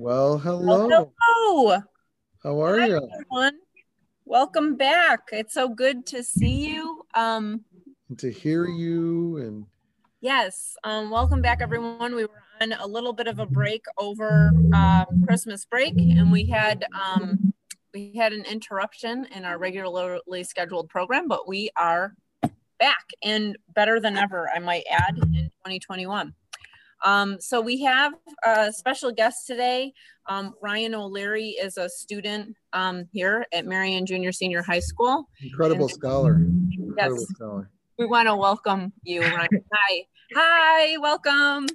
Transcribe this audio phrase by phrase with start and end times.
[0.00, 1.10] Well, hello.
[1.20, 1.82] Hello.
[2.44, 3.10] How are Hi, you?
[3.12, 3.58] everyone.
[4.24, 5.22] Welcome back.
[5.32, 7.02] It's so good to see you.
[7.14, 7.64] Um,
[8.18, 9.66] To hear you and
[10.20, 12.14] yes, um, welcome back, everyone.
[12.14, 16.46] We were on a little bit of a break over uh, Christmas break, and we
[16.46, 17.52] had um,
[17.92, 22.14] we had an interruption in our regularly scheduled program, but we are
[22.78, 26.32] back and better than ever, I might add, in 2021.
[27.04, 28.12] Um, so we have
[28.44, 29.92] a special guest today.
[30.28, 35.28] Um, Ryan O'Leary is a student um, here at Marion Junior Senior High School.
[35.42, 36.34] incredible And- scholar.
[36.36, 37.70] Incredible Yes, scholar.
[37.98, 39.48] we want to welcome you, Ryan.
[39.72, 40.02] Hi.
[40.34, 41.66] Hi, welcome.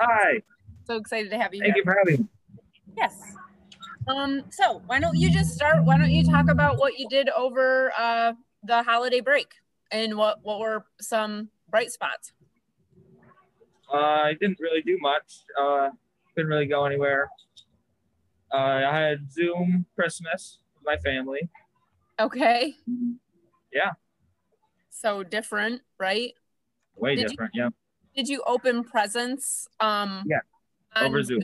[0.00, 0.40] Hi,
[0.84, 1.82] So excited to have you thank here.
[1.82, 2.28] you for having me.
[2.96, 3.20] Yes.
[4.08, 5.84] Um, so why don't you just start?
[5.84, 8.32] Why don't you talk about what you did over uh,
[8.64, 9.52] the holiday break
[9.92, 12.32] and what, what were some bright spots?
[13.92, 15.44] Uh, I didn't really do much.
[15.60, 15.90] Uh,
[16.34, 17.28] couldn't really go anywhere.
[18.52, 21.48] Uh, I had Zoom Christmas with my family.
[22.18, 22.74] Okay.
[23.72, 23.90] Yeah.
[24.90, 26.32] So different, right?
[26.96, 27.68] Way Did you- different, yeah.
[28.16, 29.68] Did you open presents?
[29.78, 30.40] Um, Yeah,
[30.96, 31.42] Over Zoom.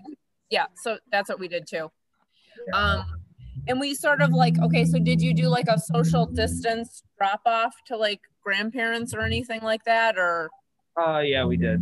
[0.51, 1.91] Yeah, so that's what we did too.
[2.73, 3.05] Um,
[3.69, 7.41] and we sort of like, okay, so did you do like a social distance drop
[7.47, 10.19] off to like grandparents or anything like that?
[10.19, 10.51] Or
[10.97, 11.81] Uh, yeah, we did.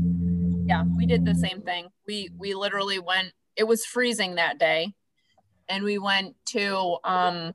[0.67, 1.89] Yeah, we did the same thing.
[2.07, 3.33] We we literally went.
[3.57, 4.95] It was freezing that day,
[5.69, 7.55] and we went to um,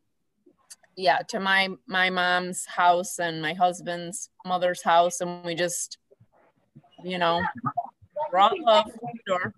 [0.96, 5.98] yeah, to my my mom's house and my husband's mother's house, and we just,
[7.04, 7.42] you know,
[8.32, 9.54] brought love to the door.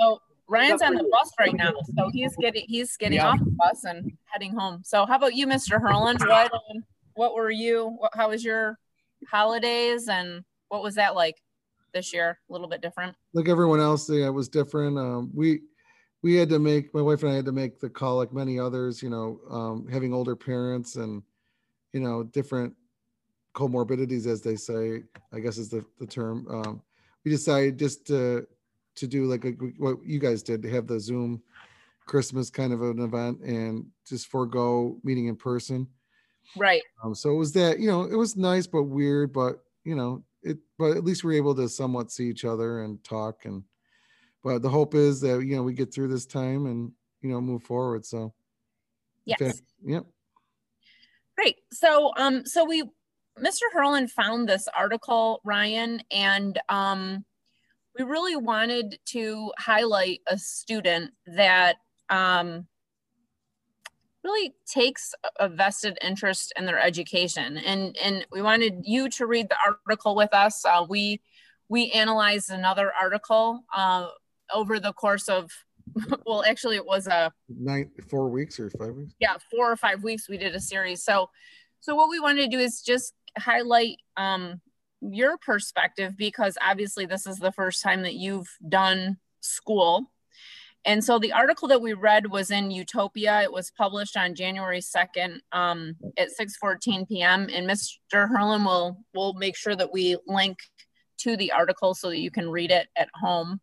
[0.00, 3.30] So Ryan's on the bus right now, so he's getting he's getting Yeah.
[3.30, 4.82] off the bus and heading home.
[4.84, 5.80] So how about you, Mr.
[5.80, 6.20] Hurland?
[6.20, 7.96] What um, what were you?
[7.98, 8.78] What, how was your
[9.30, 11.36] holidays, and what was that like
[11.94, 12.38] this year?
[12.50, 13.16] A little bit different.
[13.32, 14.98] Like everyone else, yeah, it was different.
[14.98, 15.60] Um, we
[16.22, 18.58] we had to make my wife and I had to make the call, like many
[18.58, 21.22] others, you know, um, having older parents and
[21.92, 22.74] you know different
[23.54, 26.46] comorbidities, as they say, I guess is the the term.
[26.50, 26.82] Um,
[27.24, 28.46] we decided just to
[28.96, 31.42] to do like a, what you guys did to have the Zoom
[32.06, 35.86] Christmas kind of an event and just forego meeting in person.
[36.56, 36.82] Right.
[37.02, 40.22] Um, so it was that, you know, it was nice but weird, but you know,
[40.44, 43.64] it but at least we are able to somewhat see each other and talk and
[44.44, 47.40] but the hope is that you know we get through this time and you know
[47.40, 48.04] move forward.
[48.04, 48.34] So
[49.24, 49.62] Yes.
[49.84, 50.04] yep.
[51.36, 51.56] Great.
[51.72, 52.82] So, um, so we,
[53.38, 53.62] Mr.
[53.72, 57.24] Hurland found this article, Ryan, and um,
[57.98, 61.76] we really wanted to highlight a student that
[62.10, 62.66] um,
[64.24, 69.48] really takes a- vested interest in their education, and and we wanted you to read
[69.48, 70.64] the article with us.
[70.64, 71.20] Uh, we
[71.68, 74.08] we analyzed another article uh,
[74.54, 75.50] over the course of,
[76.26, 79.14] well, actually, it was a Nine four weeks or five weeks.
[79.20, 81.30] yeah four or five weeks we did a series so
[81.80, 84.60] so what we wanted to do is just highlight um
[85.00, 90.10] your perspective because obviously this is the first time that you've done school
[90.86, 95.38] and so the article that we read was Edutopia it was published on january 2nd
[95.52, 100.58] um, at 6:14 p.m and mr herlin will will make sure that we link
[101.18, 103.60] to the article so that you can read it at home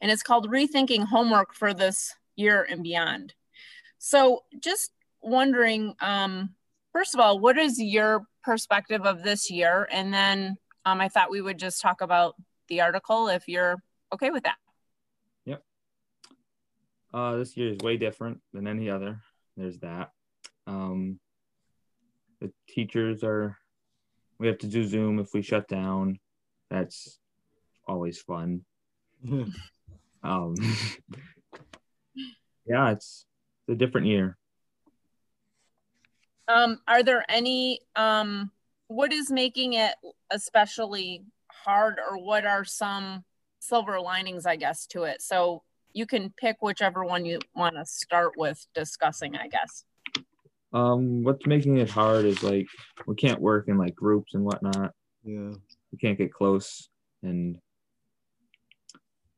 [0.00, 3.34] and it's called rethinking homework for this year and beyond
[4.00, 6.54] so just wondering, um,
[6.92, 9.86] first of all, what is your perspective of this year?
[9.90, 10.56] And then
[10.86, 12.34] um, I thought we would just talk about
[12.68, 13.76] the article if you're
[14.12, 14.56] okay with that.
[17.12, 19.20] Uh, this year is way different than any other.
[19.56, 20.10] There's that.
[20.66, 21.18] Um,
[22.40, 23.56] the teachers are,
[24.38, 26.18] we have to do Zoom if we shut down.
[26.70, 27.18] That's
[27.86, 28.64] always fun.
[30.22, 30.54] Um,
[32.66, 33.24] yeah, it's,
[33.66, 34.36] it's a different year.
[36.48, 38.50] Um, are there any, um,
[38.88, 39.94] what is making it
[40.30, 43.24] especially hard or what are some
[43.60, 45.22] silver linings, I guess, to it?
[45.22, 49.84] So you can pick whichever one you want to start with discussing, I guess.
[50.72, 52.66] Um, what's making it hard is like
[53.06, 54.92] we can't work in like groups and whatnot.
[55.24, 55.52] Yeah.
[55.92, 56.88] We can't get close.
[57.22, 57.58] And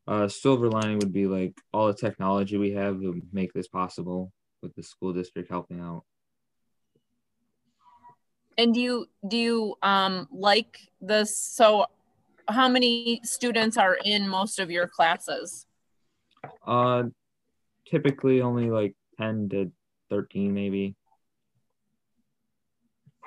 [0.07, 4.33] uh, silver lining would be like all the technology we have to make this possible
[4.63, 6.05] with the school district helping out.
[8.59, 11.39] And do you do you um like this?
[11.39, 11.87] So
[12.49, 15.67] how many students are in most of your classes?
[16.67, 17.05] Uh,
[17.89, 19.73] typically only like 10 to
[20.11, 20.95] 13, maybe.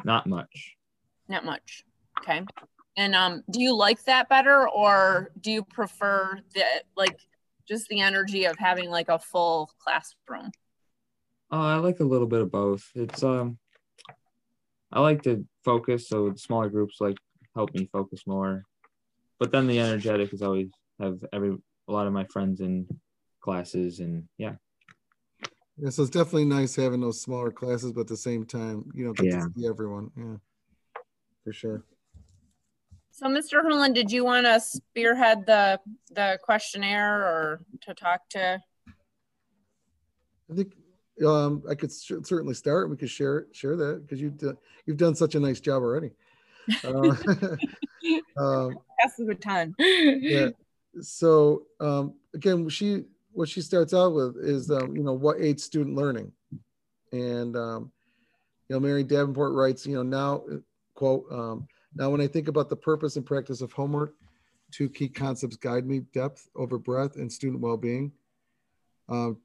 [0.04, 0.76] Not much.
[1.28, 1.84] Not much.
[2.20, 2.44] Okay.
[2.98, 7.20] And um do you like that better or do you prefer that like
[7.68, 10.52] just the energy of having like a full classroom?
[11.52, 12.90] Uh, I like a little bit of both.
[12.96, 13.58] It's um,
[14.92, 17.18] I like to focus, so smaller groups like
[17.56, 18.64] help me focus more.
[19.40, 20.70] But then the energetic is always
[21.00, 21.56] have every
[21.88, 22.88] a lot of my friends in
[23.56, 24.56] classes, and yeah.
[25.78, 29.06] Yeah, so it's definitely nice having those smaller classes, but at the same time, you
[29.06, 29.42] know, get Yeah.
[29.42, 30.10] to see everyone.
[30.18, 30.38] Yeah,
[31.44, 31.84] for sure.
[33.12, 33.64] So, Mr.
[33.64, 35.80] Herlin, did you want to spearhead the
[36.12, 38.60] the questionnaire or to talk to?
[40.52, 40.74] I think
[41.26, 42.90] um, I could cer- certainly start.
[42.90, 46.12] We could share share that because you've done, you've done such a nice job already.
[46.84, 47.16] Uh,
[48.38, 49.76] um, Pass the baton.
[49.80, 50.50] yeah.
[51.02, 53.04] So um, again, she
[53.36, 56.32] what she starts out with is um, you know what aids student learning,
[57.12, 57.92] and um,
[58.70, 60.44] you know Mary Davenport writes you know now
[60.96, 64.14] quote um, now when I think about the purpose and practice of homework,
[64.72, 68.12] two key concepts guide me: depth over breadth and student well-being.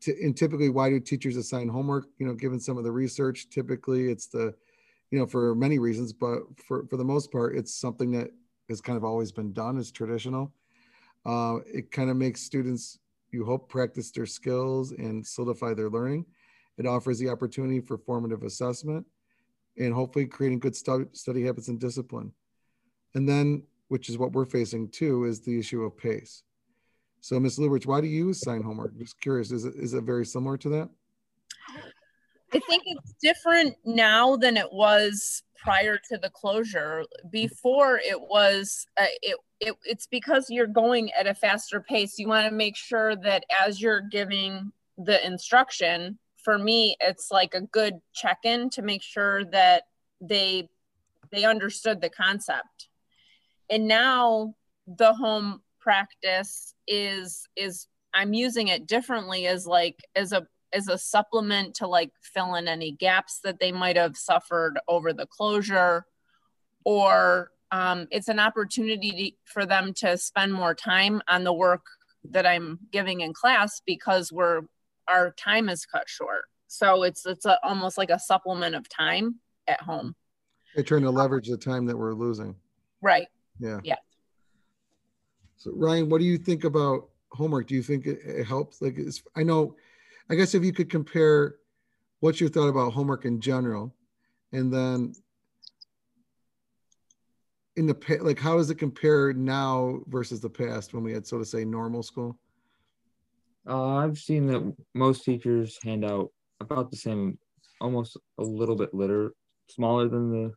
[0.00, 2.06] T- and typically, why do teachers assign homework?
[2.18, 4.54] You know, given some of the research, typically it's the,
[5.10, 8.30] you know, for many reasons, but for for the most part, it's something that
[8.68, 9.78] has kind of always been done.
[9.78, 10.52] It's traditional.
[11.26, 12.98] Uh, it kind of makes students,
[13.32, 16.26] you hope, practice their skills and solidify their learning.
[16.78, 19.06] It offers the opportunity for formative assessment
[19.78, 22.32] and hopefully creating good study, habits and discipline.
[23.14, 26.42] And then, which is what we're facing too, is the issue of pace.
[27.20, 27.58] So, Ms.
[27.58, 28.96] Lubridge, why do you assign homework?
[28.96, 30.88] Just curious, is it, is it very similar to that?
[32.52, 37.04] I think it's different now than it was prior to the closure.
[37.30, 42.18] Before it was, uh, it, it it's because you're going at a faster pace.
[42.18, 47.54] You want to make sure that as you're giving the instruction, for me, it's like
[47.54, 49.84] a good check-in to make sure that
[50.20, 50.68] they
[51.30, 52.88] they understood the concept.
[53.68, 54.54] And now
[54.86, 60.98] the home practice is is I'm using it differently as like as a as a
[60.98, 66.04] supplement to like fill in any gaps that they might have suffered over the closure
[66.84, 71.84] or um, it's an opportunity to, for them to spend more time on the work
[72.24, 74.62] that i'm giving in class because we're
[75.08, 79.36] our time is cut short so it's it's a, almost like a supplement of time
[79.66, 80.14] at home
[80.74, 82.54] They're trying to leverage the time that we're losing.
[83.00, 83.28] right
[83.58, 83.80] Yeah.
[83.84, 83.96] Yeah.
[85.56, 87.66] So Ryan, what do you think about homework?
[87.66, 88.80] Do you think it, it helps?
[88.80, 89.76] Like, it's, I know,
[90.28, 91.56] I guess if you could compare
[92.20, 93.94] what's your thought about homework in general,
[94.52, 95.14] and then
[97.76, 101.38] in the like, how does it compare now versus the past when we had so
[101.38, 102.38] to say normal school?
[103.68, 106.30] Uh, I've seen that most teachers hand out
[106.60, 107.38] about the same,
[107.80, 109.32] almost a little bit litter,
[109.68, 110.52] smaller than the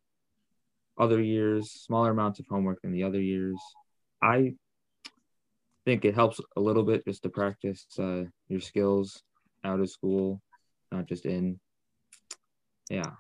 [0.98, 3.58] other years, smaller amounts of homework than the other years.
[4.22, 4.54] I
[5.86, 9.24] think it helps a little bit just to practice uh, your skills
[9.64, 10.42] out of school,
[10.92, 11.60] not just in.
[12.90, 13.12] Yeah.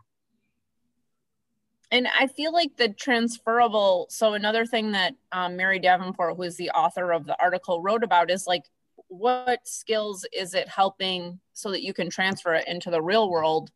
[1.94, 4.07] and I feel like the transferable.
[4.10, 8.04] So another thing that um, Mary Davenport, who is the author of the article, wrote
[8.04, 8.63] about is like,
[9.10, 13.69] what skills is it helping so that you can transfer it into the real world?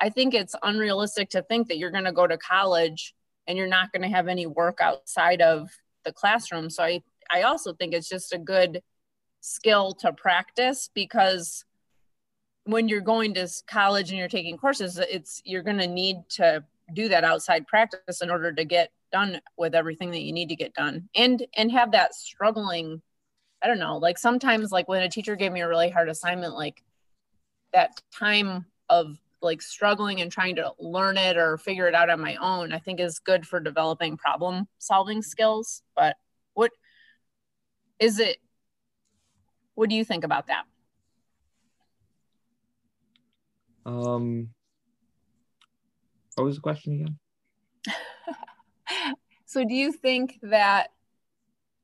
[0.00, 3.14] I think it's unrealistic to think that you're going to go to college
[3.46, 5.68] and you're not going to have any work outside of
[6.06, 6.70] the classroom.
[6.70, 8.82] So I, I also think it's just a good
[9.42, 11.66] skill to practice because
[12.64, 16.64] when you're going to college and you're taking courses, it's you're going to need to
[16.94, 20.56] do that outside practice in order to get done with everything that you need to
[20.56, 23.00] get done and and have that struggling
[23.62, 26.54] i don't know like sometimes like when a teacher gave me a really hard assignment
[26.54, 26.82] like
[27.72, 32.20] that time of like struggling and trying to learn it or figure it out on
[32.20, 36.16] my own i think is good for developing problem solving skills but
[36.54, 36.72] what
[37.98, 38.38] is it
[39.74, 40.64] what do you think about that
[43.84, 44.50] Um.
[46.34, 47.18] What was the question again?
[49.44, 50.88] so do you think that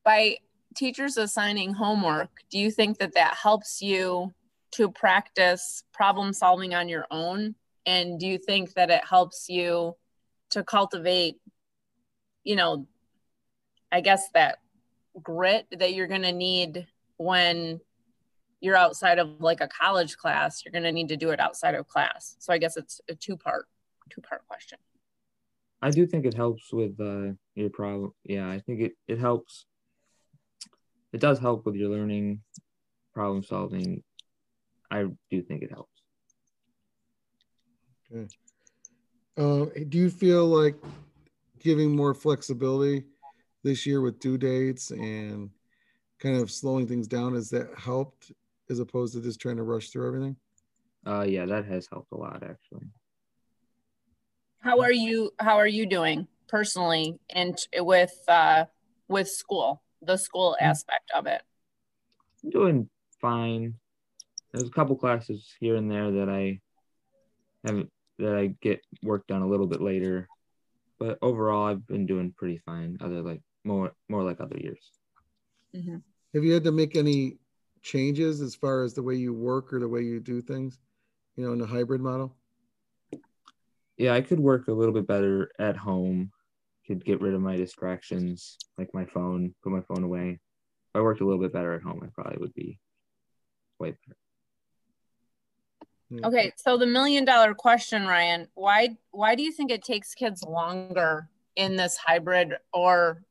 [0.04, 0.36] by
[0.74, 4.32] teachers assigning homework do you think that that helps you
[4.70, 9.94] to practice problem solving on your own and do you think that it helps you
[10.50, 11.36] to cultivate
[12.44, 12.86] you know
[13.90, 14.58] i guess that
[15.22, 16.86] grit that you're going to need
[17.16, 17.80] when
[18.60, 21.74] you're outside of like a college class you're going to need to do it outside
[21.74, 23.66] of class so i guess it's a two part
[24.10, 24.78] two part question
[25.80, 28.12] I do think it helps with uh, your problem.
[28.24, 29.66] Yeah, I think it, it helps.
[31.12, 32.40] It does help with your learning,
[33.14, 34.02] problem solving.
[34.90, 36.02] I do think it helps.
[38.12, 38.26] Okay.
[39.36, 40.74] Uh, do you feel like
[41.60, 43.04] giving more flexibility
[43.62, 45.50] this year with due dates and
[46.18, 48.32] kind of slowing things down, has that helped
[48.70, 50.36] as opposed to just trying to rush through everything?
[51.06, 52.86] Uh, yeah, that has helped a lot actually.
[54.60, 55.30] How are you?
[55.38, 58.64] How are you doing personally and with uh,
[59.08, 60.66] with school, the school Mm.
[60.66, 61.42] aspect of it?
[62.44, 63.74] I'm doing fine.
[64.52, 66.60] There's a couple classes here and there that I
[67.64, 70.28] haven't that I get work done a little bit later,
[70.98, 72.98] but overall I've been doing pretty fine.
[73.00, 74.90] Other like more more like other years.
[75.74, 76.02] Mhm.
[76.34, 77.38] Have you had to make any
[77.82, 80.78] changes as far as the way you work or the way you do things,
[81.36, 82.34] you know, in the hybrid model?
[83.96, 86.30] Yeah, I could work a little bit better at home.
[86.86, 90.30] Could get rid of my distractions like my phone, put my phone away.
[90.30, 92.78] If I worked a little bit better at home, I probably would be
[93.78, 94.16] way better.
[96.24, 100.42] Okay, so the million dollar question, Ryan, why why do you think it takes kids
[100.42, 103.22] longer in this hybrid or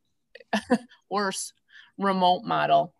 [1.10, 1.54] worse
[1.98, 2.94] remote model?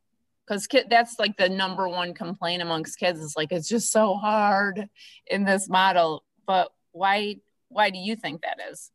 [0.48, 4.16] Because kid, that's like the number one complaint amongst kids is like it's just so
[4.16, 4.88] hard
[5.28, 6.24] in this model.
[6.46, 7.38] But why
[7.70, 8.92] why do you think that is?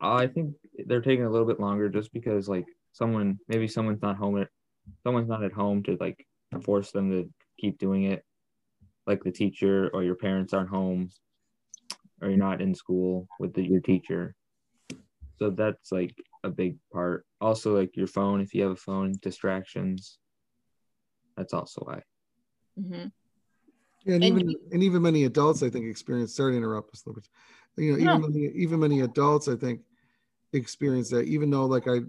[0.00, 0.54] I think
[0.86, 4.48] they're taking a little bit longer just because like someone maybe someone's not home at
[5.02, 6.26] someone's not at home to like
[6.62, 8.24] force them to keep doing it
[9.06, 11.08] like the teacher or your parents aren't home
[12.20, 14.34] or you're not in school with the, your teacher
[15.38, 16.14] so that's like
[16.44, 20.18] a big part also like your phone if you have a phone distractions
[21.36, 22.02] that's also why
[22.80, 23.12] Mhm.
[24.04, 26.34] Yeah, and, And even and even many adults, I think, experience.
[26.34, 27.28] Sorry to interrupt us, a.
[27.76, 29.80] You know, even many, even many adults, I think,
[30.52, 31.26] experience that.
[31.26, 32.00] Even though, like I,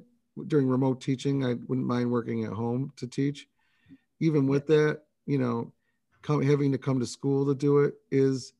[0.48, 3.48] during remote teaching, I wouldn't mind working at home to teach.
[4.20, 5.72] Even with that, you know,
[6.22, 8.53] come, having to come to school to do it is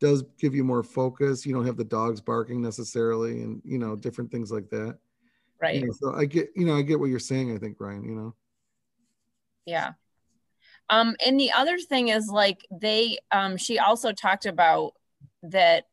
[0.00, 1.44] does give you more focus.
[1.44, 4.98] You don't have the dogs barking necessarily, and you know, different things like that.
[5.60, 5.74] Right.
[5.76, 7.54] You know, so I get, you know, I get what you're saying.
[7.54, 8.04] I think, Ryan.
[8.04, 8.34] You know.
[9.68, 9.92] Yeah.
[10.88, 14.94] Um, and the other thing is like they um she also talked about
[15.42, 15.84] that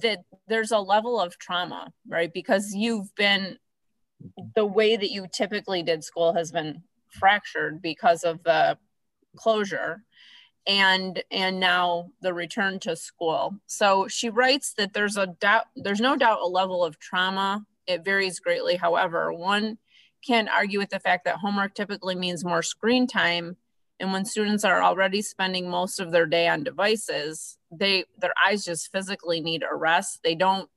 [0.00, 2.32] that there's a level of trauma, right?
[2.32, 3.58] Because you've been
[4.54, 8.78] the way that you typically did school has been fractured because of the
[9.36, 10.04] closure
[10.64, 13.56] and and now the return to school.
[13.66, 17.66] So she writes that there's a doubt there's no doubt a level of trauma.
[17.88, 18.76] It varies greatly.
[18.76, 19.78] However, one
[20.26, 23.56] can argue with the fact that homework typically means more screen time.
[24.00, 28.64] And when students are already spending most of their day on devices they their eyes
[28.64, 30.20] just physically need a rest.
[30.22, 30.68] They don't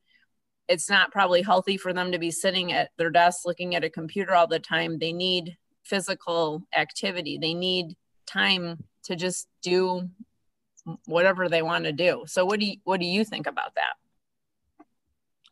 [0.68, 3.90] it's not probably healthy for them to be sitting at their desk looking at a
[3.90, 5.00] computer all the time.
[5.00, 7.38] They need physical activity.
[7.38, 10.10] They need time to just do
[11.06, 12.24] whatever they want to do.
[12.28, 13.94] So what do you what do you think about that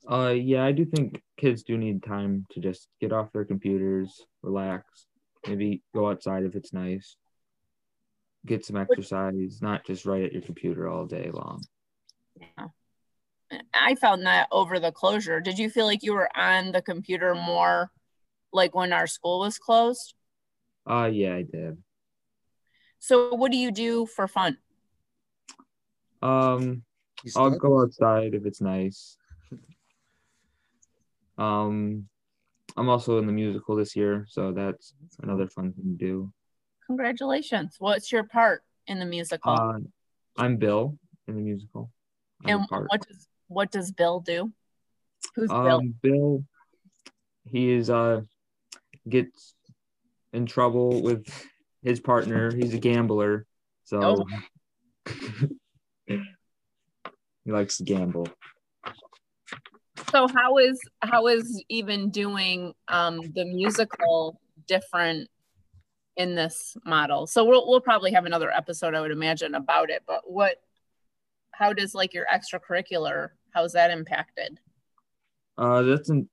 [0.09, 4.21] uh yeah i do think kids do need time to just get off their computers
[4.43, 5.07] relax
[5.47, 7.17] maybe go outside if it's nice
[8.45, 11.63] get some exercise not just right at your computer all day long.
[12.39, 12.67] Yeah.
[13.73, 15.39] i found that over the closure.
[15.39, 17.91] Did you feel like you were on the computer more
[18.53, 20.13] like when our school was closed?
[20.89, 21.77] Uh yeah i did.
[22.99, 24.57] So what do you do for fun?
[26.21, 26.83] Um
[27.35, 29.17] I'll go outside if it's nice.
[31.37, 32.07] Um,
[32.77, 36.33] I'm also in the musical this year, so that's another fun thing to do.
[36.87, 39.79] congratulations what's your part in the musical Uh,
[40.37, 41.91] I'm Bill in the musical.
[42.45, 44.51] I have a and what does what does bill do
[45.35, 46.43] who's bill Um, Bill,
[47.45, 48.21] he is uh
[49.07, 49.55] gets
[50.33, 51.25] in trouble with
[51.81, 52.53] his partner.
[52.53, 53.45] He's a gambler,
[53.83, 54.25] so Oh.
[56.07, 56.19] he
[57.45, 58.27] likes to gamble.
[60.11, 65.29] So how is how is even doing um the musical different
[66.17, 70.03] in this model so we'll, we'll probably have another episode i would imagine about it
[70.07, 70.57] but what
[71.51, 74.59] how does like your extracurricular how's that impacted
[75.57, 76.27] Uh, that's an,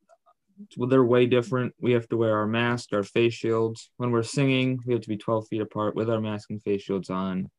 [0.77, 1.75] well, they're way different.
[1.81, 3.91] We have to wear our mask, our face shields.
[3.97, 6.83] When we're singing, we have to be 12 feet apart with our mask and face
[6.83, 7.51] shields on.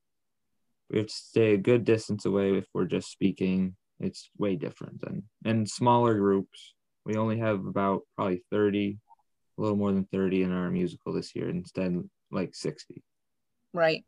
[0.89, 3.75] We have to stay a good distance away if we're just speaking.
[4.03, 6.75] It's way different than in smaller groups.
[7.05, 8.98] We only have about probably 30,
[9.57, 13.03] a little more than 30 in our musical this year instead like 60.
[13.74, 14.03] right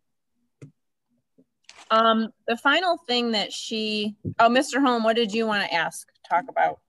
[1.92, 6.08] um the final thing that she oh mr home what did you want to ask
[6.28, 6.80] talk about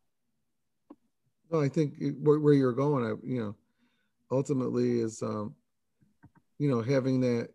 [1.51, 3.55] No, I think where, where you're going, I, you know,
[4.31, 5.55] ultimately is, um,
[6.59, 7.51] you know, having that.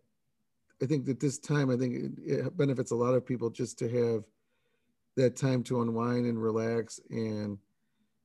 [0.82, 3.78] I think that this time, I think it, it benefits a lot of people just
[3.78, 4.24] to have
[5.16, 7.58] that time to unwind and relax, and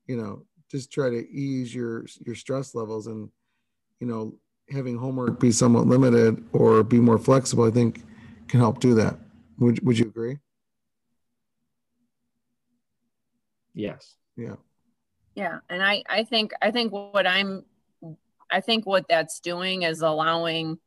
[0.05, 3.29] you know, just try to ease your your stress levels, and
[3.99, 4.35] you know,
[4.69, 8.03] having homework be somewhat limited or be more flexible, I think
[8.47, 9.17] can help do that.
[9.59, 10.37] Would, would you agree?
[13.73, 14.15] Yes.
[14.35, 14.55] Yeah.
[15.35, 17.63] Yeah, and I I think I think what I'm
[18.49, 20.79] I think what that's doing is allowing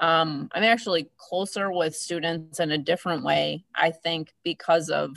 [0.00, 5.16] um I'm actually closer with students in a different way, I think because of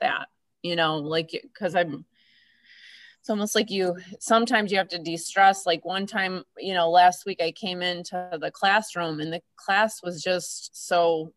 [0.00, 0.28] that.
[0.62, 2.04] You know, like cuz I'm
[3.20, 7.24] it's almost like you sometimes you have to de-stress like one time you know last
[7.24, 11.32] week i came into the classroom and the class was just so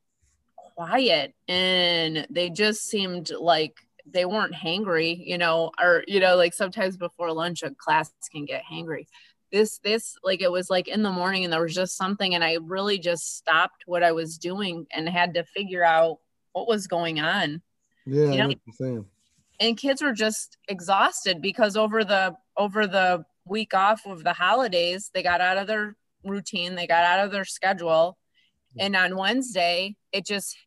[0.75, 6.53] quiet and they just seemed like they weren't hangry, you know, or you know, like
[6.53, 9.07] sometimes before lunch a class can get hangry.
[9.51, 12.43] This this like it was like in the morning and there was just something and
[12.43, 16.17] I really just stopped what I was doing and had to figure out
[16.53, 17.61] what was going on.
[18.05, 19.05] Yeah, you know?
[19.59, 25.11] And kids were just exhausted because over the over the week off of the holidays,
[25.13, 28.17] they got out of their routine, they got out of their schedule.
[28.77, 30.57] And on Wednesday, it just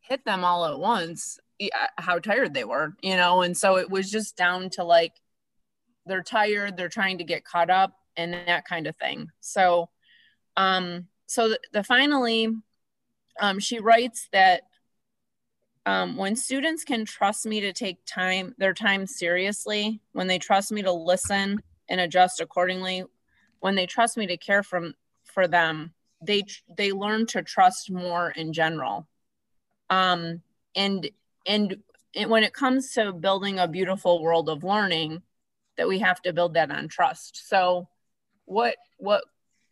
[0.00, 3.88] hit them all at once uh, how tired they were, you know, and so it
[3.88, 5.12] was just down to like
[6.04, 9.28] they're tired, they're trying to get caught up and that kind of thing.
[9.40, 9.90] So
[10.56, 12.48] um so the, the finally
[13.40, 14.62] um she writes that
[15.86, 20.72] um, when students can trust me to take time their time seriously when they trust
[20.72, 23.04] me to listen and adjust accordingly
[23.60, 24.94] when they trust me to care from
[25.24, 25.92] for them
[26.22, 26.42] they
[26.76, 29.06] they learn to trust more in general
[29.90, 30.40] um,
[30.74, 31.10] and
[31.46, 31.76] and
[32.26, 35.20] when it comes to building a beautiful world of learning
[35.76, 37.88] that we have to build that on trust so
[38.46, 39.24] what what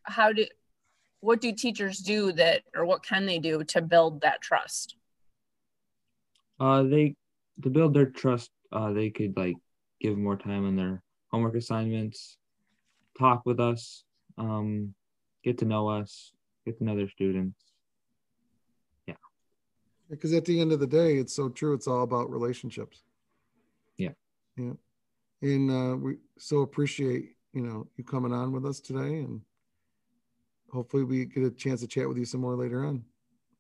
[0.05, 0.47] how do
[1.21, 4.97] what do teachers do that or what can they do to build that trust?
[6.59, 7.14] Uh they
[7.62, 9.57] to build their trust uh they could like
[10.00, 12.38] give more time on their homework assignments
[13.19, 14.05] talk with us
[14.38, 14.95] um
[15.45, 16.33] get to know us
[16.64, 17.59] get to know their students.
[19.07, 19.14] Yeah.
[20.09, 23.03] because at the end of the day it's so true it's all about relationships.
[23.96, 24.11] Yeah.
[24.57, 24.73] Yeah.
[25.42, 29.41] And uh, we so appreciate you know you coming on with us today and
[30.71, 33.05] hopefully we get a chance to chat with you some more later on.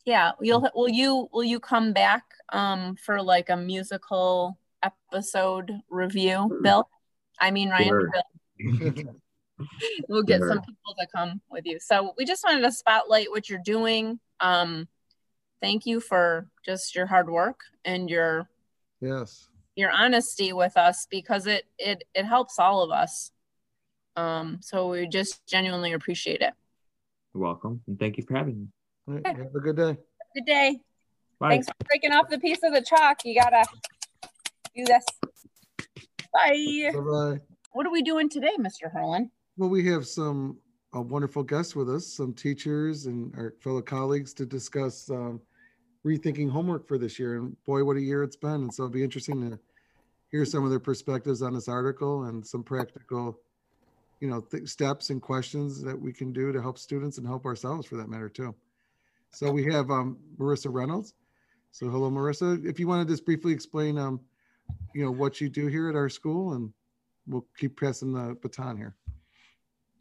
[0.04, 6.58] Yeah you'll will you will you come back um for like a musical episode review
[6.62, 6.88] bill?
[7.40, 8.10] I mean ryan sure.
[10.08, 10.48] we'll get sure.
[10.48, 11.78] some people to come with you.
[11.78, 14.18] So we just wanted to spotlight what you're doing.
[14.40, 14.88] Um
[15.60, 18.48] thank you for just your hard work and your
[19.00, 19.48] yes.
[19.76, 23.31] your honesty with us because it it it helps all of us
[24.16, 26.52] um so we just genuinely appreciate it.
[27.34, 28.66] You're welcome and thank you for having me.
[29.06, 29.96] Right, have a good day.
[30.34, 30.80] Good day.
[31.38, 31.50] Bye.
[31.50, 33.24] thanks for breaking off the piece of the chalk.
[33.24, 33.64] You gotta
[34.74, 35.04] do this.
[36.32, 36.92] Bye.
[36.94, 37.40] Bye
[37.72, 40.58] what are we doing today mr herlin well we have some
[40.92, 45.40] a wonderful guests with us some teachers and our fellow colleagues to discuss um,
[46.04, 47.36] rethinking homework for this year.
[47.36, 48.62] And boy, what a year it's been.
[48.62, 49.58] And so it'll be interesting to
[50.30, 53.38] hear some of their perspectives on this article and some practical,
[54.22, 57.44] you know, th- steps and questions that we can do to help students and help
[57.44, 58.54] ourselves for that matter too.
[59.30, 61.14] So we have um, Marissa Reynolds.
[61.72, 62.64] So hello, Marissa.
[62.64, 64.20] If you want to just briefly explain, um,
[64.94, 66.72] you know, what you do here at our school, and
[67.26, 68.94] we'll keep passing the baton here.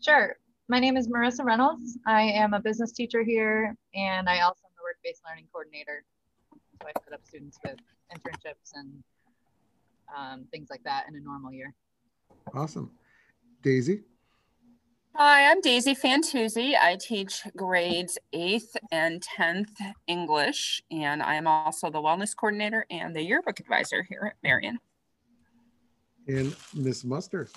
[0.01, 0.35] Sure.
[0.67, 1.97] My name is Marissa Reynolds.
[2.05, 6.03] I am a business teacher here, and I also am the work-based learning coordinator.
[6.79, 7.77] So I put up students with
[8.13, 9.03] internships and
[10.15, 11.73] um, things like that in a normal year.
[12.53, 12.91] Awesome.
[13.63, 14.03] Daisy?
[15.13, 16.73] Hi, I'm Daisy Fantuzzi.
[16.81, 19.75] I teach grades 8th and 10th
[20.07, 24.79] English, and I am also the wellness coordinator and the yearbook advisor here at Marion.
[26.27, 27.49] And Miss Muster.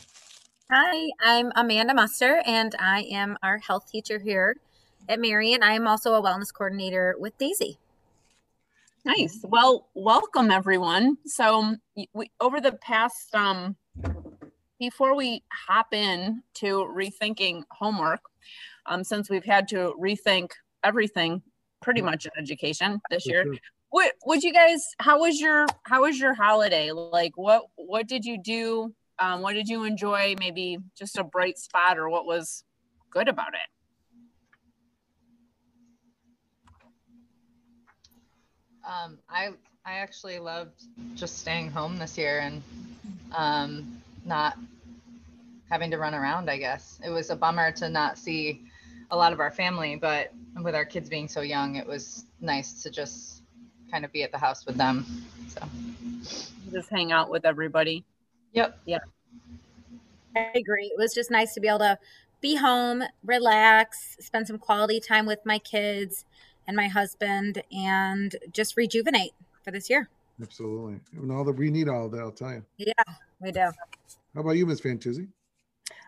[0.68, 4.56] Hi, I'm Amanda Muster, and I am our health teacher here
[5.08, 5.62] at Marion.
[5.62, 7.78] I am also a wellness coordinator with Daisy.
[9.04, 9.40] Nice.
[9.44, 11.18] Well, welcome everyone.
[11.24, 11.76] So,
[12.14, 13.76] we, over the past, um,
[14.78, 18.20] before we hop in to rethinking homework,
[18.86, 20.50] um, since we've had to rethink
[20.82, 21.42] everything
[21.80, 23.44] pretty much in education this year,
[23.90, 24.82] what would you guys?
[24.98, 26.90] How was your How was your holiday?
[26.90, 28.92] Like, what What did you do?
[29.18, 30.34] Um, what did you enjoy?
[30.38, 32.64] Maybe just a bright spot, or what was
[33.10, 33.70] good about it?
[38.84, 39.50] Um, I
[39.86, 40.82] I actually loved
[41.14, 42.62] just staying home this year and
[43.32, 44.56] um, not
[45.70, 46.50] having to run around.
[46.50, 48.62] I guess it was a bummer to not see
[49.10, 50.32] a lot of our family, but
[50.62, 53.42] with our kids being so young, it was nice to just
[53.90, 55.04] kind of be at the house with them.
[55.48, 55.60] So
[56.72, 58.04] just hang out with everybody.
[58.52, 58.78] Yep.
[58.86, 58.98] Yeah.
[60.36, 60.86] I agree.
[60.86, 61.98] It was just nice to be able to
[62.40, 66.24] be home, relax, spend some quality time with my kids
[66.66, 69.32] and my husband, and just rejuvenate
[69.62, 70.08] for this year.
[70.42, 71.00] Absolutely.
[71.16, 72.64] And all that we need all that, I'll tell you.
[72.76, 72.92] Yeah,
[73.40, 73.70] we do.
[74.34, 75.28] How about you, Miss Fantuzzi?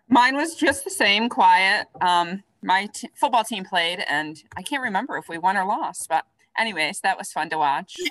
[0.09, 1.87] Mine was just the same, quiet.
[2.01, 6.09] Um, my t- football team played, and I can't remember if we won or lost,
[6.09, 6.25] but
[6.59, 7.95] anyways, that was fun to watch.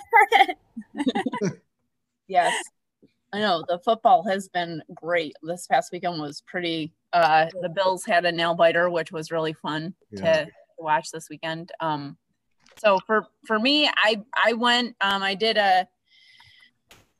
[2.27, 2.53] Yes.
[3.33, 5.33] I know the football has been great.
[5.43, 9.53] This past weekend was pretty uh the Bills had a nail biter, which was really
[9.53, 10.45] fun Yeah.
[10.45, 11.71] to watch this weekend.
[11.79, 12.17] Um
[12.77, 15.87] so for for me, I I went um I did a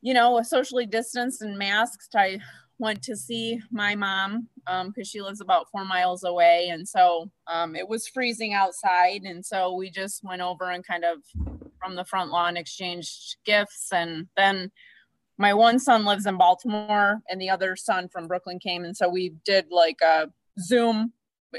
[0.06, 2.14] you know, socially distanced and masked.
[2.14, 2.38] I
[2.78, 7.30] went to see my mom um because she lives about four miles away and so
[7.46, 11.16] um it was freezing outside and so we just went over and kind of
[11.80, 14.70] from the front lawn exchanged gifts and then
[15.38, 18.84] my one son lives in Baltimore and the other son from Brooklyn came.
[18.84, 21.12] And so we did like a Zoom,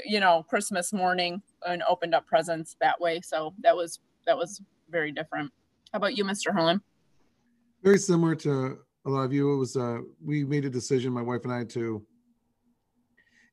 [0.04, 3.20] you know, Christmas morning and opened up presents that way.
[3.20, 5.52] So that was, that was very different.
[5.92, 6.52] How about you, Mr.
[6.52, 6.80] Herlin?
[7.82, 9.52] Very similar to a lot of you.
[9.52, 12.04] It was, uh, we made a decision, my wife and I, to,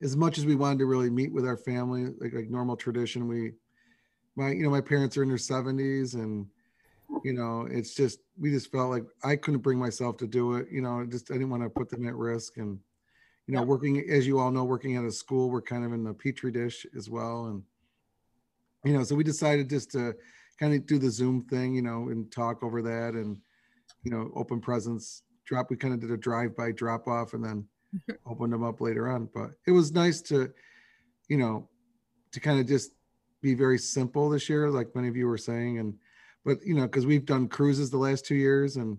[0.02, 3.28] as much as we wanted to really meet with our family, like, like normal tradition,
[3.28, 3.54] we,
[4.36, 6.48] my, you know, my parents are in their seventies and,
[7.24, 10.68] you know, it's just, we just felt like I couldn't bring myself to do it.
[10.72, 12.80] You know, just, I didn't want to put them at risk and,
[13.46, 16.04] you know, working, as you all know, working at a school, we're kind of in
[16.04, 17.46] the petri dish as well.
[17.46, 17.62] And,
[18.84, 20.16] you know, so we decided just to
[20.60, 23.38] kind of do the Zoom thing, you know, and talk over that and,
[24.06, 27.68] you know, open presents, drop, we kind of did a drive-by drop off and then
[28.26, 29.28] opened them up later on.
[29.34, 30.54] But it was nice to,
[31.28, 31.68] you know,
[32.32, 32.92] to kind of just
[33.42, 35.80] be very simple this year, like many of you were saying.
[35.80, 35.96] And,
[36.46, 38.98] but, you know, because we've done cruises the last two years and,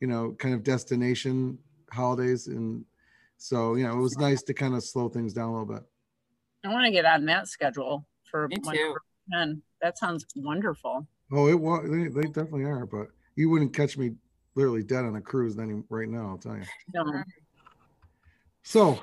[0.00, 1.58] you know, kind of destination
[1.90, 2.46] holidays.
[2.46, 2.84] And
[3.36, 5.82] so, you know, it was nice to kind of slow things down a little bit.
[6.64, 8.94] I want to get on that schedule for Me whenever too.
[8.94, 9.62] we can.
[9.82, 11.08] That sounds wonderful.
[11.32, 13.08] Oh, it was, they, they definitely are, but
[13.40, 14.12] you wouldn't catch me
[14.54, 16.64] literally dead on a cruise any right now, I'll tell you.
[16.92, 17.22] No.
[18.62, 19.00] So,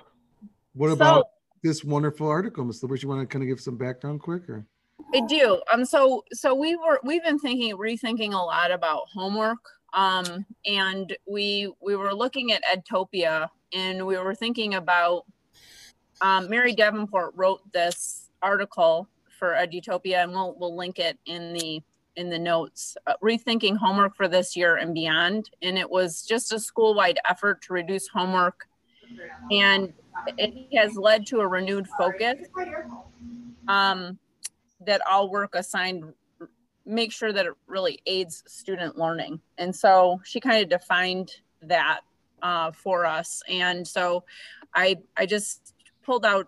[0.73, 1.29] what So- about
[1.63, 2.83] this wonderful article, Ms.
[2.83, 3.01] Lippers?
[3.01, 4.65] You want to kind of give some background quick or?
[5.13, 5.61] I do.
[5.73, 5.85] Um.
[5.85, 9.57] So so we were we've been thinking rethinking a lot about homework.
[9.93, 10.45] Um.
[10.65, 15.25] And we we were looking at Edutopia, and we were thinking about.
[16.19, 21.81] Um, Mary Davenport wrote this article for Edutopia, and we'll we'll link it in the
[22.17, 22.97] in the notes.
[23.07, 27.19] Uh, rethinking homework for this year and beyond, and it was just a school wide
[27.29, 28.65] effort to reduce homework,
[29.51, 29.93] and
[30.37, 32.37] it has led to a renewed focus.
[33.69, 34.19] Um,
[34.85, 36.13] that all work assigned
[36.87, 39.41] make sure that it really aids student learning.
[39.57, 41.99] And so she kind of defined that
[42.41, 43.43] uh, for us.
[43.49, 44.23] And so
[44.73, 46.47] I I just pulled out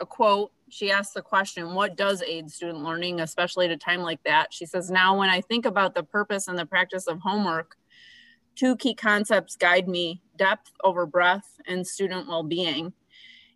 [0.00, 0.52] a quote.
[0.74, 4.52] She asked the question, what does aid student learning, especially at a time like that?
[4.52, 7.76] She says, now when I think about the purpose and the practice of homework,
[8.56, 12.92] two key concepts guide me depth over breadth and student well-being.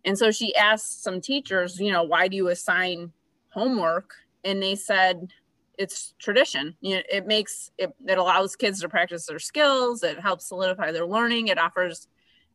[0.05, 3.11] And so she asked some teachers, you know, why do you assign
[3.49, 4.13] homework?
[4.45, 5.33] And they said,
[5.77, 6.77] it's tradition.
[6.79, 10.03] You know, it makes it, it allows kids to practice their skills.
[10.03, 11.49] It helps solidify their learning.
[11.49, 12.07] It offers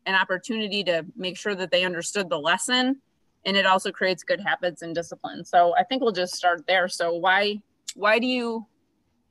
[0.06, 3.02] an opportunity to make sure that they understood the lesson.
[3.46, 5.44] And it also creates good habits and discipline.
[5.44, 6.88] So I think we'll just start there.
[6.88, 7.60] So why
[7.94, 8.66] why do you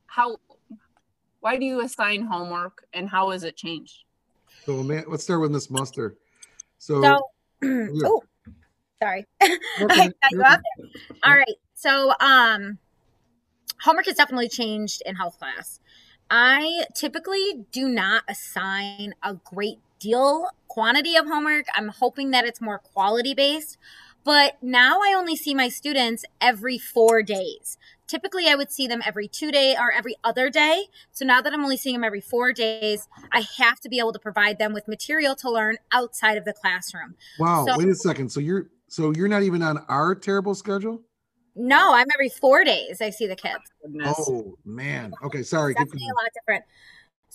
[0.06, 0.38] how
[1.44, 4.06] why do you assign homework and how has it changed?
[4.66, 6.16] So, man, let's start with Miss Muster.
[6.78, 7.20] So, So,
[7.62, 8.08] yeah.
[8.08, 8.24] oh,
[9.02, 9.26] sorry.
[9.42, 11.18] Okay, I got you out there.
[11.26, 11.58] All right.
[11.74, 12.78] So, um,
[13.82, 15.82] homework has definitely changed in health class.
[16.30, 21.66] I typically do not assign a great deal quantity of homework.
[21.76, 23.78] I'm hoping that it's more quality based.
[24.24, 27.78] But now I only see my students every four days.
[28.08, 30.86] Typically, I would see them every two day or every other day.
[31.12, 34.14] So now that I'm only seeing them every four days, I have to be able
[34.14, 37.16] to provide them with material to learn outside of the classroom.
[37.40, 38.30] wow, so- wait a second.
[38.30, 41.02] So you're so you're not even on our terrible schedule?
[41.56, 43.02] No, I'm every four days.
[43.02, 43.62] I see the kids.
[43.82, 44.16] Goodness.
[44.28, 45.14] Oh man.
[45.24, 45.74] Okay, sorry.
[45.74, 46.64] Keep definitely a lot different.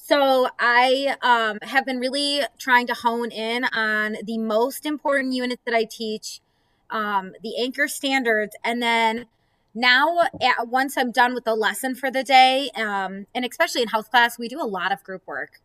[0.09, 5.61] So I um, have been really trying to hone in on the most important units
[5.66, 6.40] that I teach,
[6.88, 9.27] um, the anchor standards, and then
[9.75, 13.88] now at, once I'm done with the lesson for the day, um, and especially in
[13.88, 15.61] health class, we do a lot of group work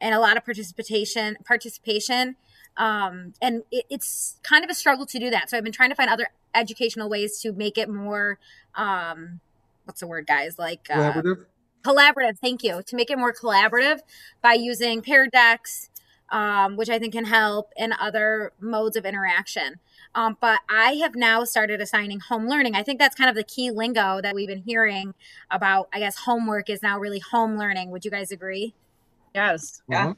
[0.00, 1.36] and a lot of participation.
[1.44, 2.36] Participation,
[2.76, 5.50] um, and it, it's kind of a struggle to do that.
[5.50, 8.38] So I've been trying to find other educational ways to make it more.
[8.76, 9.40] Um,
[9.86, 10.56] what's the word, guys?
[10.56, 11.42] Like uh?
[11.82, 14.00] Collaborative thank you to make it more collaborative
[14.40, 15.90] by using Pear Decks
[16.30, 19.78] um, which i think can help and other modes of interaction
[20.14, 22.74] Um, but I have now started assigning home learning.
[22.74, 25.14] I think that's kind of the key lingo that we've been hearing
[25.50, 25.88] about.
[25.92, 27.90] I guess homework is now really home learning.
[27.90, 28.74] Would you guys agree?
[29.34, 29.82] Yes.
[29.90, 30.14] Uh-huh.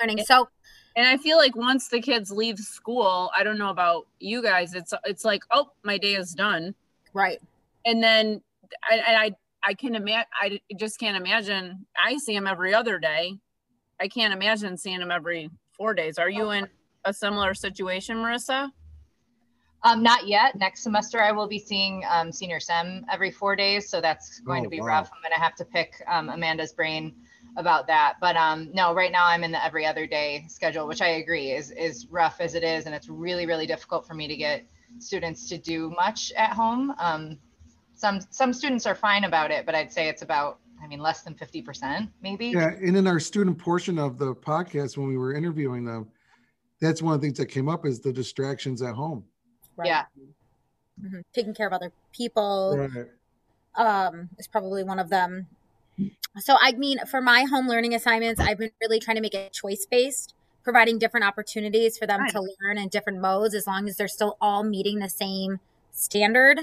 [0.00, 0.18] Learning.
[0.24, 0.48] So
[0.96, 4.74] And I feel like once the kids leave school, I don't know about you guys,
[4.74, 6.74] it's it's like, oh, my day is done.
[7.12, 7.40] right.
[7.84, 8.42] And then
[8.84, 12.98] I I I, I can imagine I just can't imagine I see him every other
[12.98, 13.34] day.
[14.00, 16.18] I can't imagine seeing him every four days.
[16.18, 16.68] Are you in
[17.04, 18.70] a similar situation, Marissa?
[19.84, 20.56] Um, not yet.
[20.56, 24.62] Next semester, I will be seeing um, senior SEM every four days, so that's going
[24.62, 24.86] Oh, to be wow.
[24.86, 25.10] rough.
[25.14, 27.14] I'm going to have to pick um, Amanda's brain
[27.56, 28.14] about that.
[28.20, 31.52] But um, no, right now I'm in the every other day schedule, which I agree
[31.52, 34.66] is is rough as it is, and it's really really difficult for me to get
[34.98, 36.94] students to do much at home.
[36.98, 37.38] Um,
[37.96, 41.22] some some students are fine about it, but I'd say it's about I mean less
[41.22, 42.48] than 50% maybe.
[42.48, 46.06] Yeah, and in our student portion of the podcast, when we were interviewing them,
[46.80, 49.24] that's one of the things that came up is the distractions at home.
[49.76, 49.88] right.
[49.88, 50.04] Yeah.
[51.02, 51.22] Mhm.
[51.34, 52.76] Taking care of other people.
[52.78, 53.06] Right.
[53.78, 55.46] um, is probably one of them.
[56.38, 59.52] So, I mean, for my home learning assignments, I've been really trying to make it
[59.52, 62.30] choice based, providing different opportunities for them Right.
[62.32, 65.60] to learn in different modes as long as they're still all meeting the same
[65.92, 66.60] standard.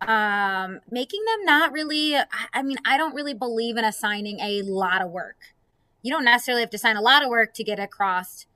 [0.00, 2.16] Um, making them not really,
[2.52, 5.54] I mean, I don't really believe in assigning a lot of work.
[6.02, 8.46] You don't necessarily have to assign a lot of work to get across,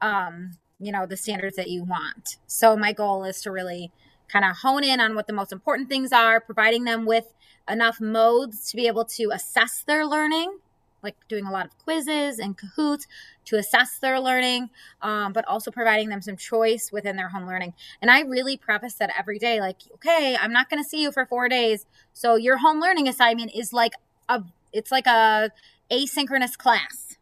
[0.00, 2.36] um, you know, the standards that you want.
[2.46, 3.90] So, my goal is to really
[4.28, 7.32] kind of hone in on what the most important things are, providing them with
[7.68, 10.58] enough modes to be able to assess their learning,
[11.02, 13.06] like doing a lot of quizzes and Kahoots
[13.46, 14.70] to assess their learning,
[15.02, 17.74] um, but also providing them some choice within their home learning.
[18.02, 21.12] And I really preface that every day, like, okay, I'm not going to see you
[21.12, 23.92] for four days, so your home learning assignment is like
[24.28, 25.50] a, it's like a
[25.90, 27.16] asynchronous class.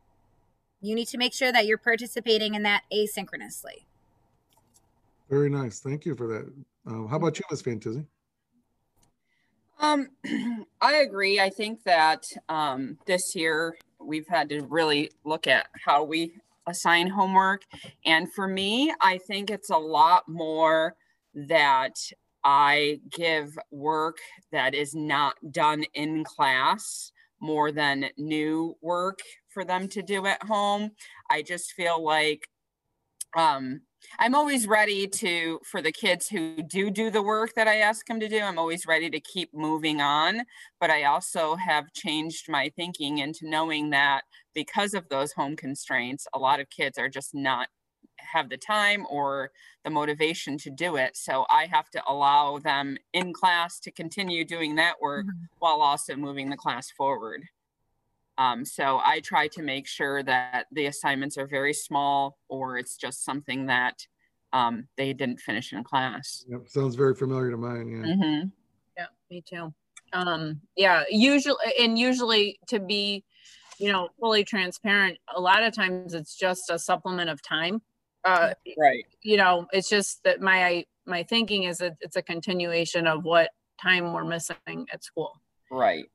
[0.80, 3.84] You need to make sure that you're participating in that asynchronously.
[5.28, 5.80] Very nice.
[5.80, 6.52] Thank you for that.
[6.86, 8.06] Um, how about you, Miss Fantuzzi?
[9.78, 10.08] Um,
[10.80, 11.40] I agree.
[11.40, 16.32] I think that um, this year we've had to really look at how we
[16.66, 17.62] assign homework.
[18.04, 20.96] And for me, I think it's a lot more
[21.34, 21.94] that
[22.44, 24.18] I give work
[24.52, 30.42] that is not done in class more than new work for them to do at
[30.44, 30.92] home.
[31.30, 32.48] I just feel like
[33.36, 33.82] um,
[34.18, 38.06] I'm always ready to, for the kids who do do the work that I ask
[38.06, 40.42] them to do, I'm always ready to keep moving on.
[40.80, 44.22] But I also have changed my thinking into knowing that
[44.54, 47.68] because of those home constraints, a lot of kids are just not
[48.18, 49.50] have the time or
[49.84, 51.16] the motivation to do it.
[51.16, 55.44] So I have to allow them in class to continue doing that work mm-hmm.
[55.58, 57.44] while also moving the class forward.
[58.38, 62.96] Um, so I try to make sure that the assignments are very small or it's
[62.96, 64.06] just something that
[64.52, 66.44] um, they didn't finish in class.
[66.48, 67.88] Yep, sounds very familiar to mine.
[67.88, 68.14] Yeah.
[68.14, 68.52] Mhm.
[68.96, 69.74] Yeah, me too.
[70.12, 73.24] Um, yeah, usually, and usually to be,
[73.78, 77.82] you know, fully transparent, a lot of times it's just a supplement of time.
[78.24, 79.04] Uh, Right.
[79.22, 83.50] you know, it's just that my, my thinking is that it's a continuation of what
[83.80, 85.40] time we're missing at school.
[85.70, 86.06] Right.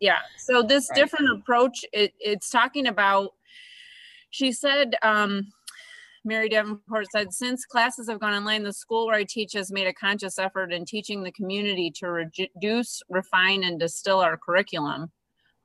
[0.00, 0.18] Yeah.
[0.36, 0.96] So this Right.
[0.96, 3.30] different approach, it, it's talking about,
[4.30, 5.52] she said, um,
[6.24, 9.86] Mary Davenport said, since classes have gone online, the school where I teach has made
[9.86, 15.12] a conscious effort in teaching the community to reduce, refine, and distill our curriculum.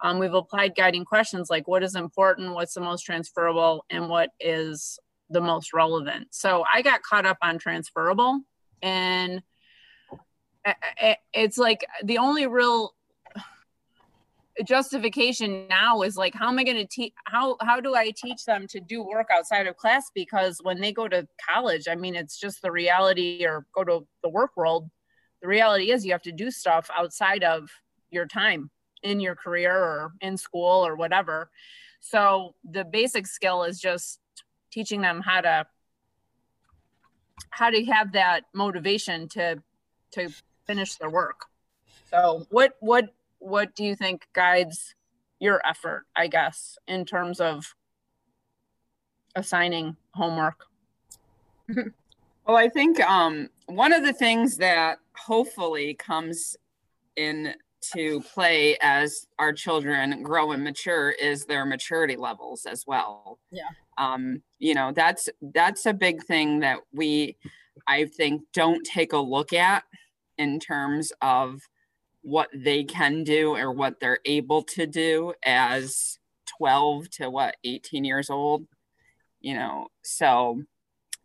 [0.01, 4.29] Um, we've applied guiding questions like what is important, what's the most transferable, and what
[4.39, 6.27] is the most relevant.
[6.31, 8.41] So I got caught up on transferable
[8.83, 9.41] and
[11.33, 12.93] it's like the only real
[14.65, 18.43] justification now is like how am i going to teach how how do i teach
[18.45, 20.11] them to do work outside of class?
[20.13, 24.07] Because when they go to college i mean it's just the reality or go to
[24.23, 24.89] the work world.
[25.41, 27.69] The reality is you have to do stuff outside of
[28.11, 28.69] your time
[29.03, 31.49] in your career or in school or whatever.
[31.99, 34.19] So the basic skill is just
[34.71, 35.65] teaching them how to
[37.49, 39.61] how to have that motivation to
[40.11, 40.29] to
[40.65, 41.45] finish their work.
[42.09, 44.95] So what what what do you think guides
[45.39, 47.75] your effort, I guess, in terms of
[49.35, 50.65] assigning homework?
[52.47, 56.57] Well, I think um, one of the things that hopefully comes
[57.15, 63.39] into play as our children grow and mature is their maturity levels as well.
[63.51, 63.69] Yeah.
[63.97, 67.37] Um, you know, that's that's a big thing that we,
[67.87, 69.83] I think, don't take a look at
[70.37, 71.61] in terms of
[72.21, 76.19] what they can do or what they're able to do as
[76.57, 78.65] 12 to what 18 years old
[79.39, 80.61] you know so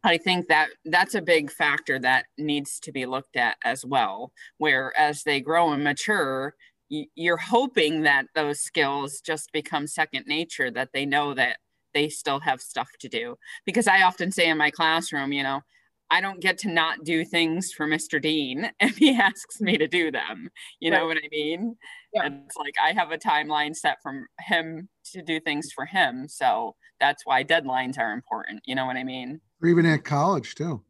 [0.06, 4.30] I think that that's a big factor that needs to be looked at as well.
[4.59, 6.54] Where as they grow and mature,
[6.88, 11.56] you're hoping that those skills just become second nature, that they know that
[11.92, 13.37] they still have stuff to do.
[13.64, 15.62] Because I often say in my classroom, you know,
[16.11, 18.21] I don't get to not do things for Mr.
[18.21, 20.49] Dean if he asks me to do them.
[20.81, 20.99] You right.
[20.99, 21.77] know what I mean?
[22.12, 22.29] Yeah.
[22.45, 26.29] It's like I have a timeline set from him to do things for him.
[26.29, 28.62] So that's why deadlines are important.
[28.66, 29.40] You know what I mean?
[29.62, 30.83] Or even at college too.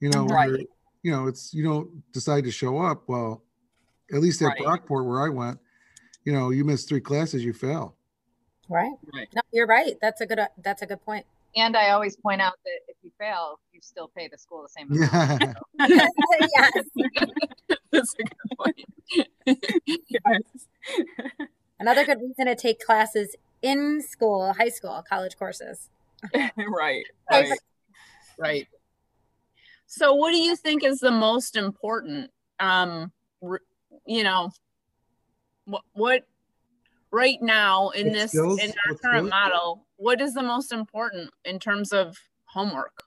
[0.00, 0.50] You know, right.
[0.50, 0.58] where,
[1.02, 3.04] you know, it's you don't decide to show up.
[3.06, 3.44] Well,
[4.12, 4.58] at least at right.
[4.58, 5.58] Brockport where I went,
[6.24, 7.96] you know, you miss three classes, you fail.
[8.68, 8.92] Right.
[9.14, 9.28] right.
[9.34, 9.94] No, you're right.
[10.00, 11.26] That's a good uh, that's a good point.
[11.56, 14.68] And I always point out that if you fail, you still pay the school the
[14.68, 15.56] same amount.
[15.78, 16.72] yes.
[17.90, 19.58] That's a good point.
[20.08, 21.48] yes.
[21.78, 25.90] Another good reason to take classes in school, high school, college courses.
[26.34, 27.04] right.
[27.30, 27.52] Right.
[28.38, 28.68] right.
[29.86, 33.12] So what do you think is the most important um
[34.06, 34.50] you know
[35.64, 36.26] what what
[37.12, 38.58] right now in what this skills?
[38.58, 39.30] in our current skills?
[39.30, 43.04] model what is the most important in terms of homework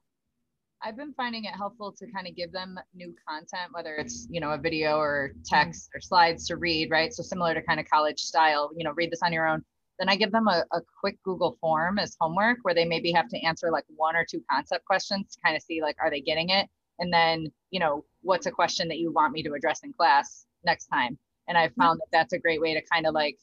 [0.85, 4.39] I've been finding it helpful to kind of give them new content, whether it's, you
[4.39, 7.11] know, a video or text or slides to read, right?
[7.11, 9.63] So similar to kind of college style, you know, read this on your own.
[9.97, 13.27] Then I give them a, a quick Google form as homework where they maybe have
[13.29, 16.21] to answer like one or two concept questions to kind of see like, are they
[16.21, 16.67] getting it?
[16.99, 20.45] And then, you know, what's a question that you want me to address in class
[20.63, 21.17] next time?
[21.47, 21.81] And I've mm-hmm.
[21.81, 23.37] found that that's a great way to kind of like,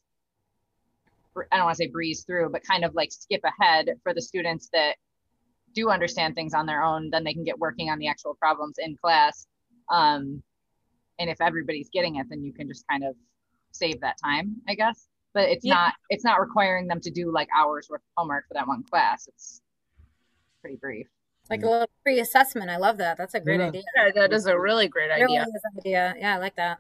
[1.37, 4.23] I don't want to say breeze through, but kind of like skip ahead for the
[4.23, 4.97] students that
[5.75, 8.77] do understand things on their own, then they can get working on the actual problems
[8.79, 9.47] in class.
[9.90, 10.42] Um,
[11.18, 13.14] and if everybody's getting it, then you can just kind of
[13.73, 15.07] save that time, I guess.
[15.35, 15.75] But it's yeah.
[15.75, 18.83] not it's not requiring them to do like hours worth of homework for that one
[18.83, 19.27] class.
[19.29, 19.62] It's
[20.61, 21.07] pretty brief.
[21.49, 22.71] Like a little pre assessment.
[22.71, 23.16] I love that.
[23.16, 23.68] That's a great yeah.
[23.68, 23.83] idea.
[23.97, 25.25] Yeah, that is a really great idea.
[25.25, 25.45] Really
[25.79, 26.14] idea.
[26.18, 26.79] Yeah, I like that.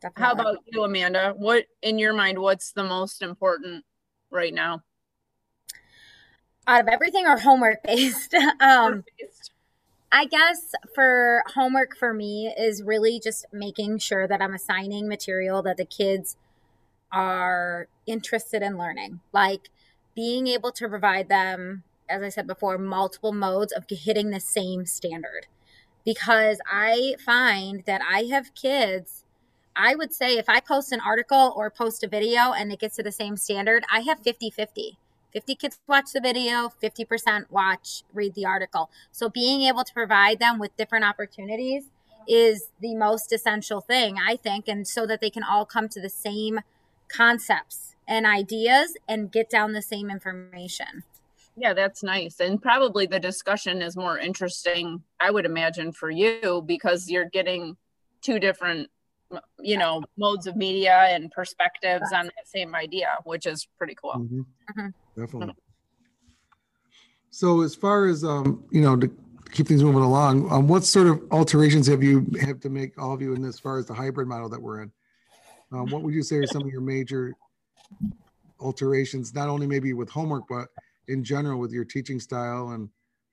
[0.00, 0.24] Definitely.
[0.24, 1.34] How about you, Amanda?
[1.36, 3.84] What in your mind, what's the most important
[4.30, 4.82] right now?
[6.70, 8.34] out of everything or homework based?
[8.60, 9.04] um,
[10.12, 15.62] I guess for homework for me is really just making sure that I'm assigning material
[15.62, 16.36] that the kids
[17.12, 19.20] are interested in learning.
[19.32, 19.70] Like
[20.14, 24.86] being able to provide them, as I said before, multiple modes of hitting the same
[24.86, 25.46] standard.
[26.04, 29.24] Because I find that I have kids,
[29.76, 32.96] I would say if I post an article or post a video and it gets
[32.96, 34.98] to the same standard, I have 50 50
[35.32, 38.90] 50 kids watch the video, 50% watch, read the article.
[39.12, 41.84] So being able to provide them with different opportunities
[42.28, 46.00] is the most essential thing, I think, and so that they can all come to
[46.00, 46.60] the same
[47.08, 51.04] concepts and ideas and get down the same information.
[51.56, 52.40] Yeah, that's nice.
[52.40, 57.76] And probably the discussion is more interesting, I would imagine, for you because you're getting
[58.22, 58.88] two different
[59.60, 64.14] you know modes of media and perspectives on that same idea which is pretty cool.
[64.14, 64.40] Mm-hmm.
[64.40, 65.20] Mm-hmm.
[65.20, 65.54] definitely.
[67.30, 69.10] So as far as um you know to
[69.52, 73.12] keep things moving along um what sort of alterations have you have to make all
[73.12, 74.92] of you in as far as the hybrid model that we're in?
[75.72, 77.34] Um, what would you say are some of your major
[78.58, 80.68] alterations not only maybe with homework but
[81.08, 82.88] in general with your teaching style and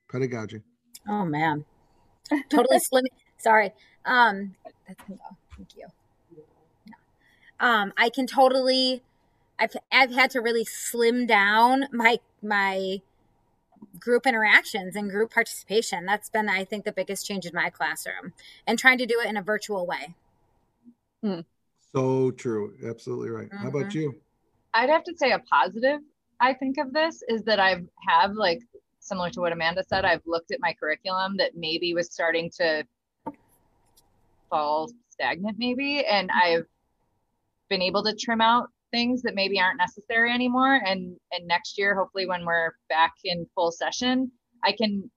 [0.09, 0.61] pedagogy?
[1.09, 1.65] Oh man.
[2.49, 3.05] Totally slim
[3.37, 3.73] sorry.
[4.05, 4.55] Um
[4.87, 5.03] that's
[5.57, 5.87] Thank you.
[7.59, 9.01] Um, I can totally.
[9.59, 13.01] I've I've had to really slim down my my
[13.99, 16.05] group interactions and group participation.
[16.05, 18.33] That's been, I think, the biggest change in my classroom,
[18.65, 20.13] and trying to do it in a virtual way.
[21.23, 21.39] Hmm.
[21.91, 22.73] So true.
[22.87, 23.47] Absolutely right.
[23.47, 23.57] Mm-hmm.
[23.57, 23.99] How about mm-hmm.
[23.99, 24.15] you?
[24.73, 26.01] I'd have to say a positive.
[26.39, 28.61] I think of this is that I've have like
[28.99, 30.05] similar to what Amanda said.
[30.05, 32.83] I've looked at my curriculum that maybe was starting to
[34.49, 36.39] fall stagnant maybe and mm-hmm.
[36.39, 36.65] i've
[37.69, 40.75] been able to trim out things that maybe aren't necessary anymore.
[40.75, 44.31] And and next year hopefully when we're back in full session
[44.63, 45.09] i can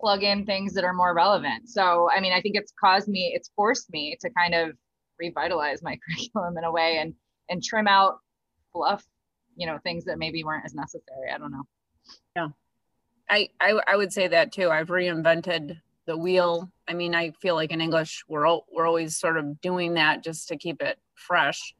[0.00, 1.68] plug in things that are more relevant.
[1.68, 4.76] So i mean i think it's caused me it's forced me to kind of
[5.18, 7.14] revitalize my curriculum in a way and
[7.48, 8.18] and trim out
[8.72, 9.04] fluff
[9.56, 11.30] you know things that maybe weren't as necessary.
[11.32, 11.64] I don't know.
[12.36, 12.48] Yeah.
[13.30, 14.70] I, I i would say that too.
[14.70, 16.70] I've reinvented the wheel.
[16.88, 20.48] I mean, I feel like in English we're we're always sort of doing that just
[20.48, 21.74] to keep it fresh.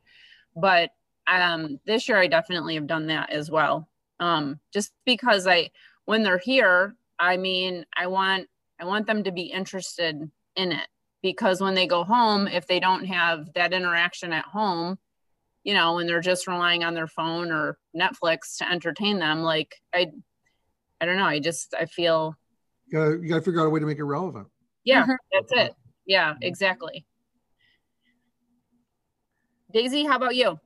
[0.57, 0.91] But
[1.27, 3.89] um, this year I definitely have done that as well.
[4.21, 5.71] Um, just because I
[6.05, 8.49] when they're here, I mean, I want
[8.81, 10.89] I want them to be interested in it
[11.23, 14.99] because when they go home, if they don't have that interaction at home,
[15.63, 19.77] you know, when they're just relying on their phone or Netflix to entertain them, like
[19.93, 20.09] I
[21.01, 22.37] I don't know, I just I feel
[22.87, 24.49] You gotta, you gotta figure out a way to make it relevant.
[24.85, 25.17] Yeah, Mhm.
[25.33, 25.75] that's it.
[26.07, 27.07] Yeah, exactly.
[29.73, 30.59] Daisy, how about you?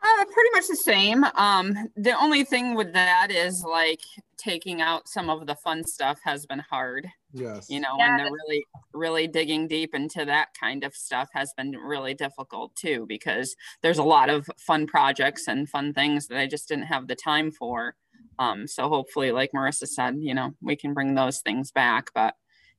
[0.00, 1.24] Uh, pretty much the same.
[1.34, 4.00] Um, the only thing with that is like
[4.36, 7.68] taking out some of the fun stuff has been hard, Yes.
[7.68, 11.52] you know, Yeah, and they're really, really digging deep into that kind of stuff has
[11.56, 16.38] been really difficult too, because there's a lot of fun projects and fun things that
[16.38, 17.96] I just didn't have the time for.
[18.38, 22.10] Um, so hopefully, like Marissa said, you know, we can bring those things back.
[22.14, 22.34] But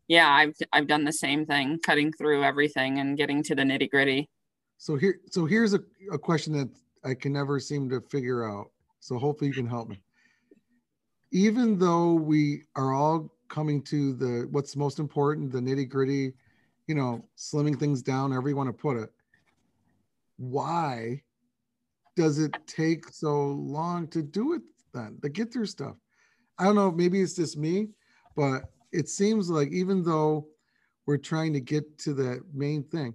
[0.07, 3.89] yeah, I've I've done the same thing, cutting through everything and getting to the nitty
[3.89, 4.30] gritty.
[4.78, 5.82] So here, so here's a,
[6.12, 6.70] a question that
[7.03, 8.72] I can never seem to figure out.
[9.01, 10.01] So hopefully you can help me.
[11.32, 16.34] Even though we are all coming to the what's most important, the nitty gritty,
[16.88, 19.12] you know, slimming things down, however you want to put it.
[20.38, 21.22] Why
[22.16, 24.62] does it take so long to do it
[24.93, 25.95] then, to get through stuff?
[26.57, 27.89] I don't know, maybe it's just me,
[28.35, 30.47] but it seems like even though
[31.05, 33.13] we're trying to get to the main thing,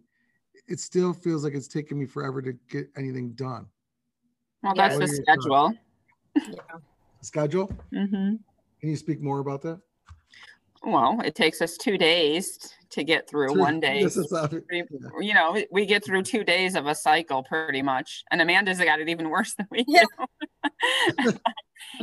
[0.67, 3.67] it still feels like it's taking me forever to get anything done.
[4.63, 5.45] Well, that's What the are your thoughts?
[5.45, 5.75] schedule.
[7.21, 7.73] Schedule?
[7.93, 8.37] hmm
[8.81, 9.81] Can you speak more about that?
[10.87, 12.59] Well, it takes us two days
[12.91, 13.61] to get through True.
[13.61, 14.03] one day.
[14.03, 15.09] This is how- Pretty- yeah.
[15.21, 18.79] You know, we- we get through two days of a cycle pretty much, and Amanda's
[18.79, 20.05] got it even worse than we Yeah.
[21.19, 21.33] do.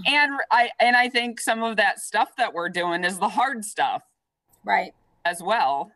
[0.08, 3.64] and I and I think some of that stuff that we're doing is the hard
[3.66, 4.04] stuff
[4.64, 4.94] Right.
[5.26, 5.92] as well.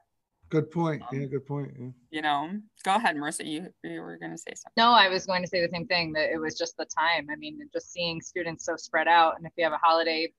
[0.49, 1.01] Good point.
[1.01, 1.71] Um, Yeah, good point.
[1.77, 1.87] Yeah.
[2.11, 3.45] You know, go ahead, Marissa.
[3.45, 4.73] You you were going to say something.
[4.77, 7.27] No, I was going to say the same thing that it was just the time.
[7.31, 10.31] I mean, just seeing students so spread out, and if you have a holiday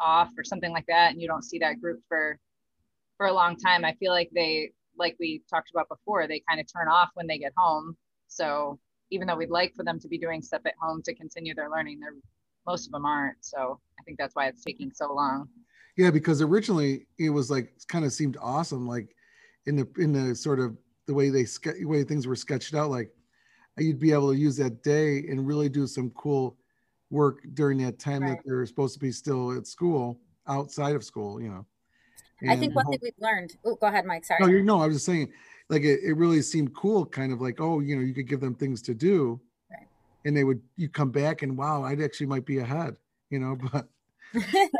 [0.00, 2.38] off or something like that, and you don't see that group for
[3.16, 6.60] for a long time, I feel like they, like we talked about before, they kind
[6.60, 7.96] of turn off when they get home.
[8.28, 8.78] So
[9.10, 11.70] even though we'd like for them to be doing stuff at home to continue their
[11.70, 12.14] learning, they're
[12.66, 13.36] most of them aren't.
[13.40, 15.48] So I think that's why it's taking so long.
[15.96, 19.14] Yeah, because originally it was like kind of seemed awesome, like
[19.66, 20.76] in the in the sort of
[21.06, 21.46] the way they
[21.84, 23.10] way things were sketched out, like
[23.76, 26.56] you'd be able to use that day and really do some cool
[27.14, 28.36] work during that time Right.
[28.36, 31.64] that they're supposed to be still at school, outside of school, you know.
[32.46, 33.56] I think one thing we've learned.
[33.64, 34.24] Oh, go ahead, Mike.
[34.24, 34.40] Sorry.
[34.42, 35.32] No, you're, no, I was just saying,
[35.70, 38.40] like it, it really seemed cool, kind of like, oh, you know, you could give
[38.40, 39.40] them things to do,
[39.70, 39.86] Right.
[40.26, 42.96] and they would you come back and wow, I'd actually might be ahead,
[43.30, 43.88] you know, but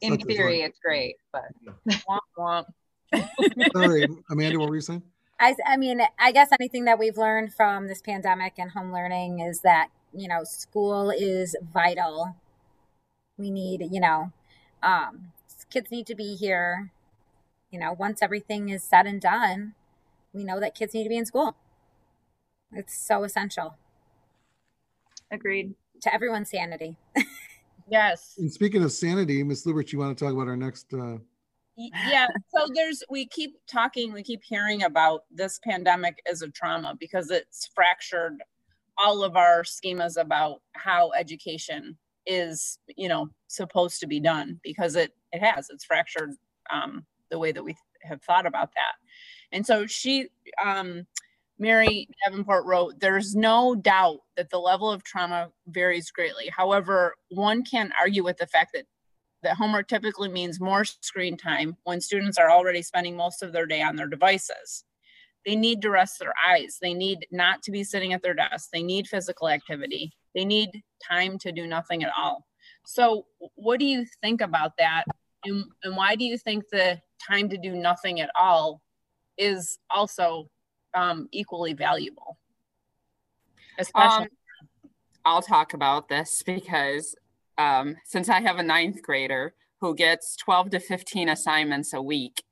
[0.00, 1.44] In theory, it's great, but
[1.88, 2.66] Womp womp.
[3.72, 5.02] Sorry, Amanda, what were you saying?
[5.38, 9.40] I, I mean, I guess anything that we've learned from this pandemic and home learning
[9.40, 12.36] is that, you know, school is vital.
[13.36, 14.32] We need, you know,
[14.82, 15.32] um,
[15.70, 16.90] kids need to be here.
[17.70, 19.74] You know, once everything is said and done,
[20.32, 21.56] we know that kids need to be in school.
[22.72, 23.76] It's so essential
[25.30, 25.74] agreed.
[26.02, 26.96] to everyone's sanity.
[27.88, 28.36] Yes.
[28.38, 30.94] And speaking of sanity, Miss Lubert, you want to talk about our next?
[30.94, 31.18] uh
[31.76, 36.94] yeah so there's we keep talking we keep hearing about this pandemic as a trauma
[37.00, 38.42] because it's fractured
[38.98, 44.94] all of our schemas about how education is you know supposed to be done because
[44.94, 46.30] it it has it's fractured
[46.72, 48.94] um the way that we have thought about that
[49.50, 50.28] and so she
[50.64, 51.04] um
[51.58, 57.64] mary davenport wrote there's no doubt that the level of trauma varies greatly however one
[57.64, 58.84] can't argue with the fact that
[59.42, 63.66] that homework typically means more screen time when students are already spending most of their
[63.66, 64.84] day on their devices.
[65.44, 66.78] They need to rest their eyes.
[66.80, 68.70] They need not to be sitting at their desk.
[68.72, 70.12] They need physical activity.
[70.34, 72.46] They need time to do nothing at all.
[72.84, 75.04] So, what do you think about that?
[75.44, 78.80] And, and why do you think the time to do nothing at all
[79.36, 80.48] is also
[80.94, 82.38] um, equally valuable?
[83.78, 84.28] Especially, Um,
[85.24, 87.14] I'll talk about this because
[87.58, 92.42] um, since I have a ninth grader who gets 12 to 15 assignments a week,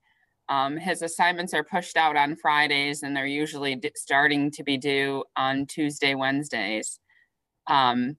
[0.51, 4.77] um, his assignments are pushed out on Fridays and they're usually d- starting to be
[4.77, 6.99] due on Tuesday, Wednesdays.
[7.69, 8.17] Um,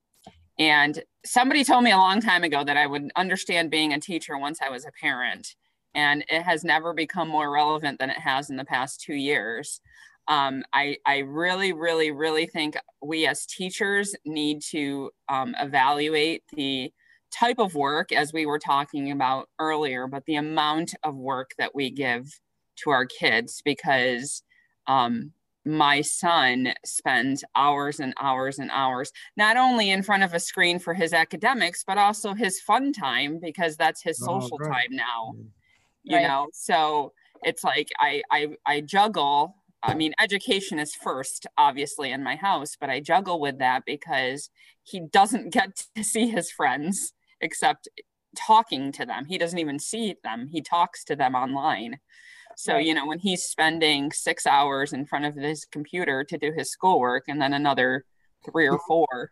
[0.58, 4.38] and somebody told me a long time ago that I would understand being a teacher
[4.38, 5.56] once I was a parent.
[5.94, 9.82] And it has never become more relevant than it has in the past two years.
[10.30, 16.94] Um, I, I really, really, really think we as teachers need to um, evaluate the
[17.32, 21.76] type of work as we were talking about earlier, but the amount of work that
[21.76, 22.40] we give
[22.78, 24.44] to our kids because
[24.88, 25.34] um,
[25.66, 30.80] my son spends hours and hours and hours, not only in front of a screen
[30.80, 34.72] for his academics, but also his fun time because that's his Oh, social right.
[34.72, 35.36] time now.
[36.04, 36.22] You Right.
[36.22, 37.14] know, so
[37.44, 42.76] it's like I, I I juggle I mean, education is first, obviously, in my house,
[42.80, 44.52] but I juggle with that because
[44.84, 47.90] he doesn't get to see his friends except
[48.36, 49.26] talking to them.
[49.26, 50.48] He doesn't even see them.
[50.48, 52.00] He talks to them online.
[52.56, 56.52] So, you know, when he's spending six hours in front of his computer to do
[56.52, 58.06] his schoolwork and then another
[58.50, 59.32] three or four.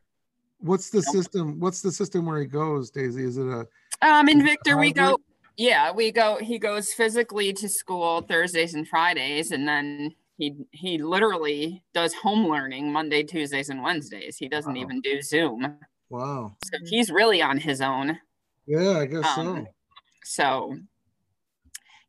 [0.59, 1.59] What's the system?
[1.59, 3.23] What's the system where he goes, Daisy?
[3.23, 3.67] Is it a
[4.01, 5.17] um in Victor we go
[5.57, 10.97] yeah, we go he goes physically to school Thursdays and Fridays and then he he
[10.97, 14.37] literally does home learning Monday, Tuesdays, and Wednesdays.
[14.37, 14.81] He doesn't wow.
[14.81, 15.77] even do Zoom.
[16.09, 16.55] Wow.
[16.63, 18.17] So he's really on his own.
[18.65, 19.67] Yeah, I guess um, so.
[20.23, 20.77] So,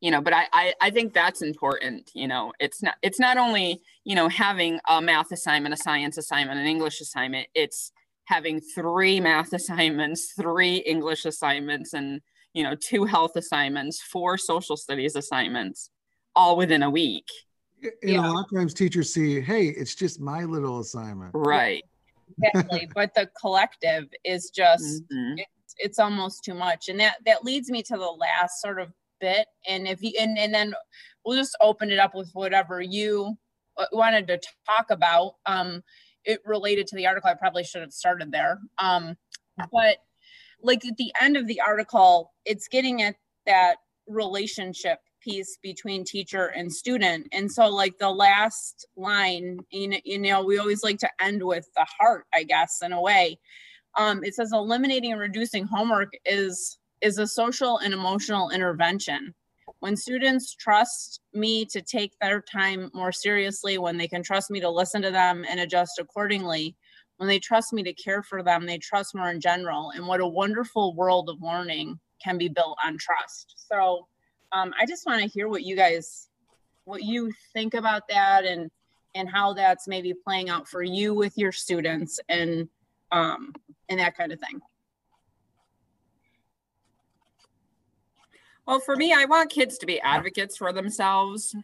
[0.00, 2.10] you know, but I, I I think that's important.
[2.14, 6.18] You know, it's not it's not only you know having a math assignment, a science
[6.18, 7.48] assignment, an English assignment.
[7.54, 7.92] It's
[8.24, 12.20] having three math assignments, three English assignments, and
[12.52, 15.90] you know two health assignments, four social studies assignments,
[16.34, 17.26] all within a week
[17.82, 18.20] and yeah.
[18.20, 21.32] a lot of times teachers see, hey, it's just my little assignment.
[21.34, 21.84] Right.
[22.42, 22.88] Exactly.
[22.94, 25.38] but the collective is just mm-hmm.
[25.38, 26.88] it's, it's almost too much.
[26.88, 29.46] And that that leads me to the last sort of bit.
[29.66, 30.74] And if you and, and then
[31.24, 33.36] we'll just open it up with whatever you
[33.78, 35.34] uh, wanted to talk about.
[35.46, 35.82] Um
[36.24, 37.30] it related to the article.
[37.30, 38.58] I probably should have started there.
[38.78, 39.16] Um,
[39.72, 39.98] but
[40.62, 43.16] like at the end of the article, it's getting at
[43.46, 43.76] that
[44.06, 47.28] relationship piece between teacher and student.
[47.32, 51.86] And so like the last line, you know, we always like to end with the
[51.98, 53.38] heart, I guess, in a way.
[53.98, 59.34] Um, it says eliminating and reducing homework is is a social and emotional intervention.
[59.80, 64.60] When students trust me to take their time more seriously, when they can trust me
[64.60, 66.76] to listen to them and adjust accordingly,
[67.16, 69.92] when they trust me to care for them, they trust more in general.
[69.94, 73.54] And what a wonderful world of learning can be built on trust.
[73.70, 74.06] So
[74.52, 76.28] um, I just want to hear what you guys,
[76.84, 78.70] what you think about that and
[79.14, 82.68] and how that's maybe playing out for you with your students and
[83.12, 83.52] um,
[83.88, 84.60] and that kind of thing.
[88.66, 91.56] Well, for me, I want kids to be advocates for themselves.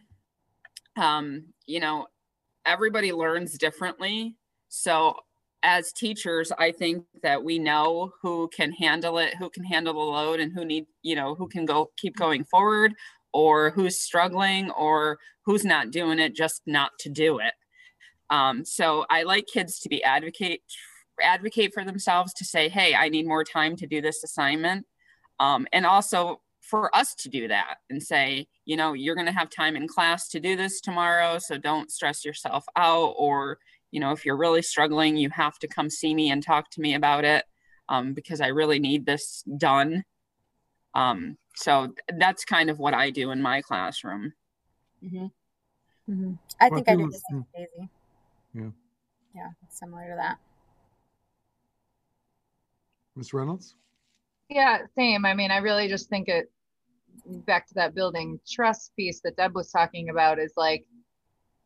[0.97, 2.07] Um, you know,
[2.65, 4.35] everybody learns differently.
[4.67, 5.15] So
[5.67, 9.99] as teachers, I think that we know who can handle it, who can handle the
[9.99, 12.93] load and who need, you know, who can go keep going forward
[13.33, 17.53] or who's struggling or who's not doing it just not to do it.
[18.29, 20.61] Um, so I like kids to be advocate
[21.21, 24.85] advocate for themselves to say, hey, I need more time to do this assignment.
[25.39, 29.33] Um, and also for us to do that and say, you know, you're going to
[29.33, 31.39] have time in class to do this tomorrow.
[31.39, 33.57] So don't stress yourself out or,
[33.91, 36.81] you know, if you're really struggling, you have to come see me and talk to
[36.81, 37.45] me about it
[37.89, 40.03] um, because I really need this done.
[40.93, 44.33] Um, so that's kind of what I do in my classroom.
[45.03, 45.25] Mm-hmm.
[46.11, 46.33] Mm-hmm.
[46.59, 47.89] I think I do the same, Daisy.
[48.53, 48.69] Yeah.
[49.35, 50.37] Yeah, similar to that.
[53.15, 53.33] Ms.
[53.33, 53.75] Reynolds?
[54.49, 55.25] Yeah, same.
[55.25, 56.49] I mean, I really just think it
[57.25, 60.85] back to that building trust piece that Deb was talking about is like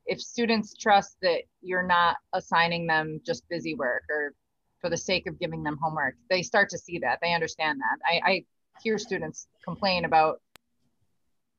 [0.05, 4.33] if students trust that you're not assigning them just busy work or
[4.79, 7.19] for the sake of giving them homework, they start to see that.
[7.21, 7.99] They understand that.
[8.05, 8.45] I, I
[8.81, 10.41] hear students complain about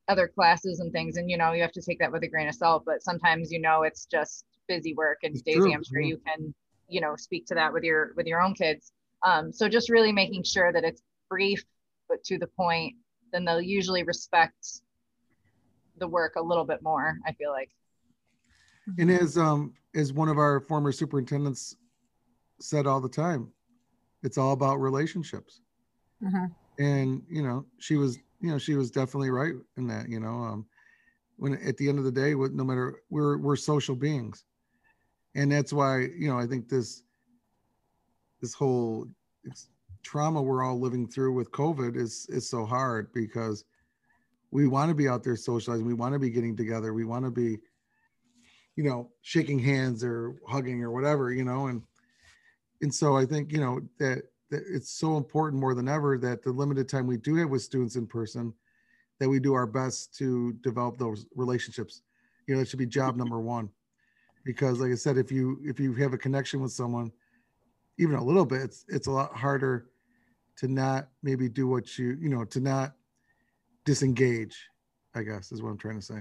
[0.09, 2.49] other classes and things, and you know, you have to take that with a grain
[2.49, 5.19] of salt, but sometimes you know it's just busy work.
[5.23, 5.75] And it's Daisy, true.
[5.75, 6.53] I'm sure you can,
[6.89, 8.93] you know, speak to that with your with your own kids.
[9.25, 11.65] Um, so just really making sure that it's brief
[12.09, 12.95] but to the point,
[13.33, 14.83] then they'll usually respect
[15.99, 17.71] the work a little bit more, I feel like.
[18.99, 21.77] And as um as one of our former superintendents
[22.61, 23.49] said all the time,
[24.23, 25.61] it's all about relationships.
[26.23, 26.83] Mm-hmm.
[26.83, 30.09] And you know, she was you know she was definitely right in that.
[30.09, 30.67] You know, um,
[31.37, 34.45] when at the end of the day, with no matter we're we're social beings,
[35.35, 37.03] and that's why you know I think this
[38.41, 39.07] this whole
[40.03, 43.65] trauma we're all living through with COVID is is so hard because
[44.51, 47.25] we want to be out there socializing, we want to be getting together, we want
[47.25, 47.59] to be
[48.77, 51.83] you know shaking hands or hugging or whatever you know and
[52.81, 56.43] and so i think you know that, that it's so important more than ever that
[56.43, 58.53] the limited time we do have with students in person
[59.23, 62.03] that we do our best to develop those relationships.
[62.49, 63.71] You know that should be job number one.
[64.45, 67.13] Because like i said if you if you have a connection with someone
[68.01, 69.87] even a little bit it's it's a lot harder
[70.57, 72.95] to not maybe do what you you know to not
[73.85, 74.69] disengage
[75.15, 76.21] i guess is what i'm trying to say.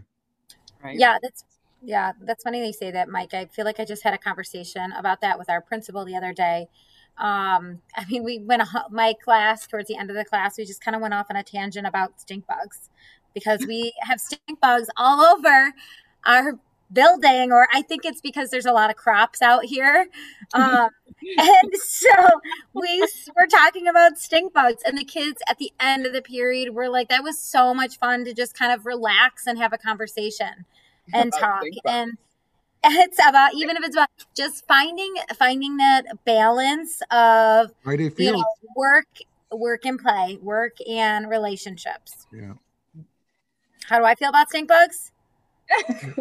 [0.84, 1.00] Right.
[1.00, 1.44] Yeah that's
[1.84, 3.34] yeah, that's funny they say that, Mike.
[3.34, 6.34] I feel like I just had a conversation about that with our principal the other
[6.34, 6.68] day.
[7.18, 10.58] Um, I mean, we went my class towards the end of the class.
[10.58, 12.90] We just kind of went off on a tangent about stink bugs
[13.34, 15.74] because we have stink bugs all over
[16.26, 16.60] our
[16.94, 20.08] building, or I think it's because there's a lot of crops out here.
[20.54, 20.90] Um,
[21.38, 22.12] and so
[22.74, 26.76] we were talking about stink bugs, and the kids at the end of the period
[26.76, 29.78] were like, "That was so much fun to just kind of relax and have a
[29.80, 30.66] conversation
[31.14, 32.18] and talk." And
[32.84, 38.38] it's about even if it's about just finding finding that balance of Friday you Field.
[38.38, 38.46] know
[38.76, 39.08] work
[39.52, 42.54] work and play work and relationships Yeah.
[43.88, 45.12] how do i feel about stink bugs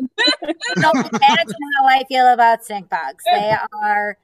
[0.77, 4.19] no that's how i feel about stink bugs they are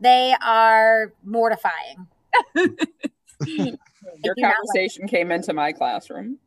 [0.00, 2.06] they are mortifying
[2.54, 6.38] Your do not like conversation came into my classroom.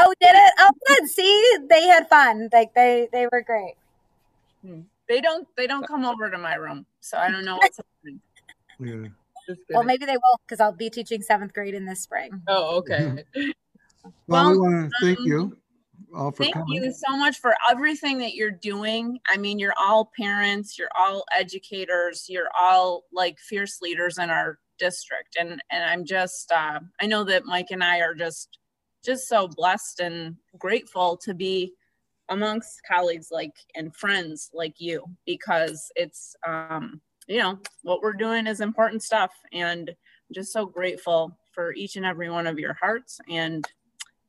[0.00, 3.74] Oh did it oh good see they had fun like they they were great
[5.08, 8.20] They don't they don't come over to my room, so I don't know what's happening.
[8.78, 9.08] Yeah.
[9.70, 13.24] Well maybe they will because i'll be teaching seventh grade in this spring Oh, okay.
[14.26, 15.56] Well, we want to thank um, you
[16.14, 16.82] all for Thank coming.
[16.82, 19.20] you so much for everything that you're doing.
[19.28, 24.58] I mean, you're all parents, you're all educators, you're all like fierce leaders in our
[24.78, 25.36] district.
[25.38, 28.58] And and I'm just uh, I know that Mike and I are just
[29.04, 31.72] just so blessed and grateful to be
[32.28, 38.46] amongst colleagues like and friends like you because it's um you know what we're doing
[38.46, 42.74] is important stuff and I'm just so grateful for each and every one of your
[42.74, 43.66] hearts and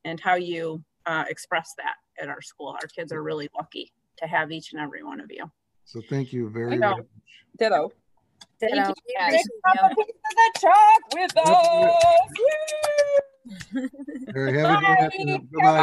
[0.04, 2.68] and how you uh, express that at our school.
[2.68, 5.50] Our kids are really lucky to have each and every one of you.
[5.84, 7.04] So thank you very much.
[7.58, 7.92] Ditto.
[8.60, 8.74] Ditto.
[8.76, 9.28] you, We guys.
[9.28, 9.60] appreciate you.
[9.78, 13.22] Come to the chalk with us.
[13.44, 14.96] All right, have a good Bye.
[15.00, 15.48] afternoon.
[15.52, 15.82] Bye-bye.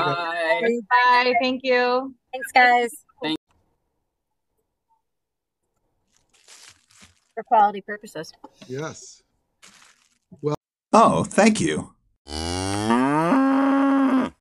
[0.62, 0.80] Bye.
[0.90, 1.34] Bye.
[1.42, 2.16] Thank you.
[2.32, 2.90] Thanks, guys.
[3.22, 3.38] Thank-
[7.36, 8.32] For quality purposes.
[8.68, 9.22] Yes.
[10.42, 10.56] Well.
[10.94, 11.94] Oh, thank you.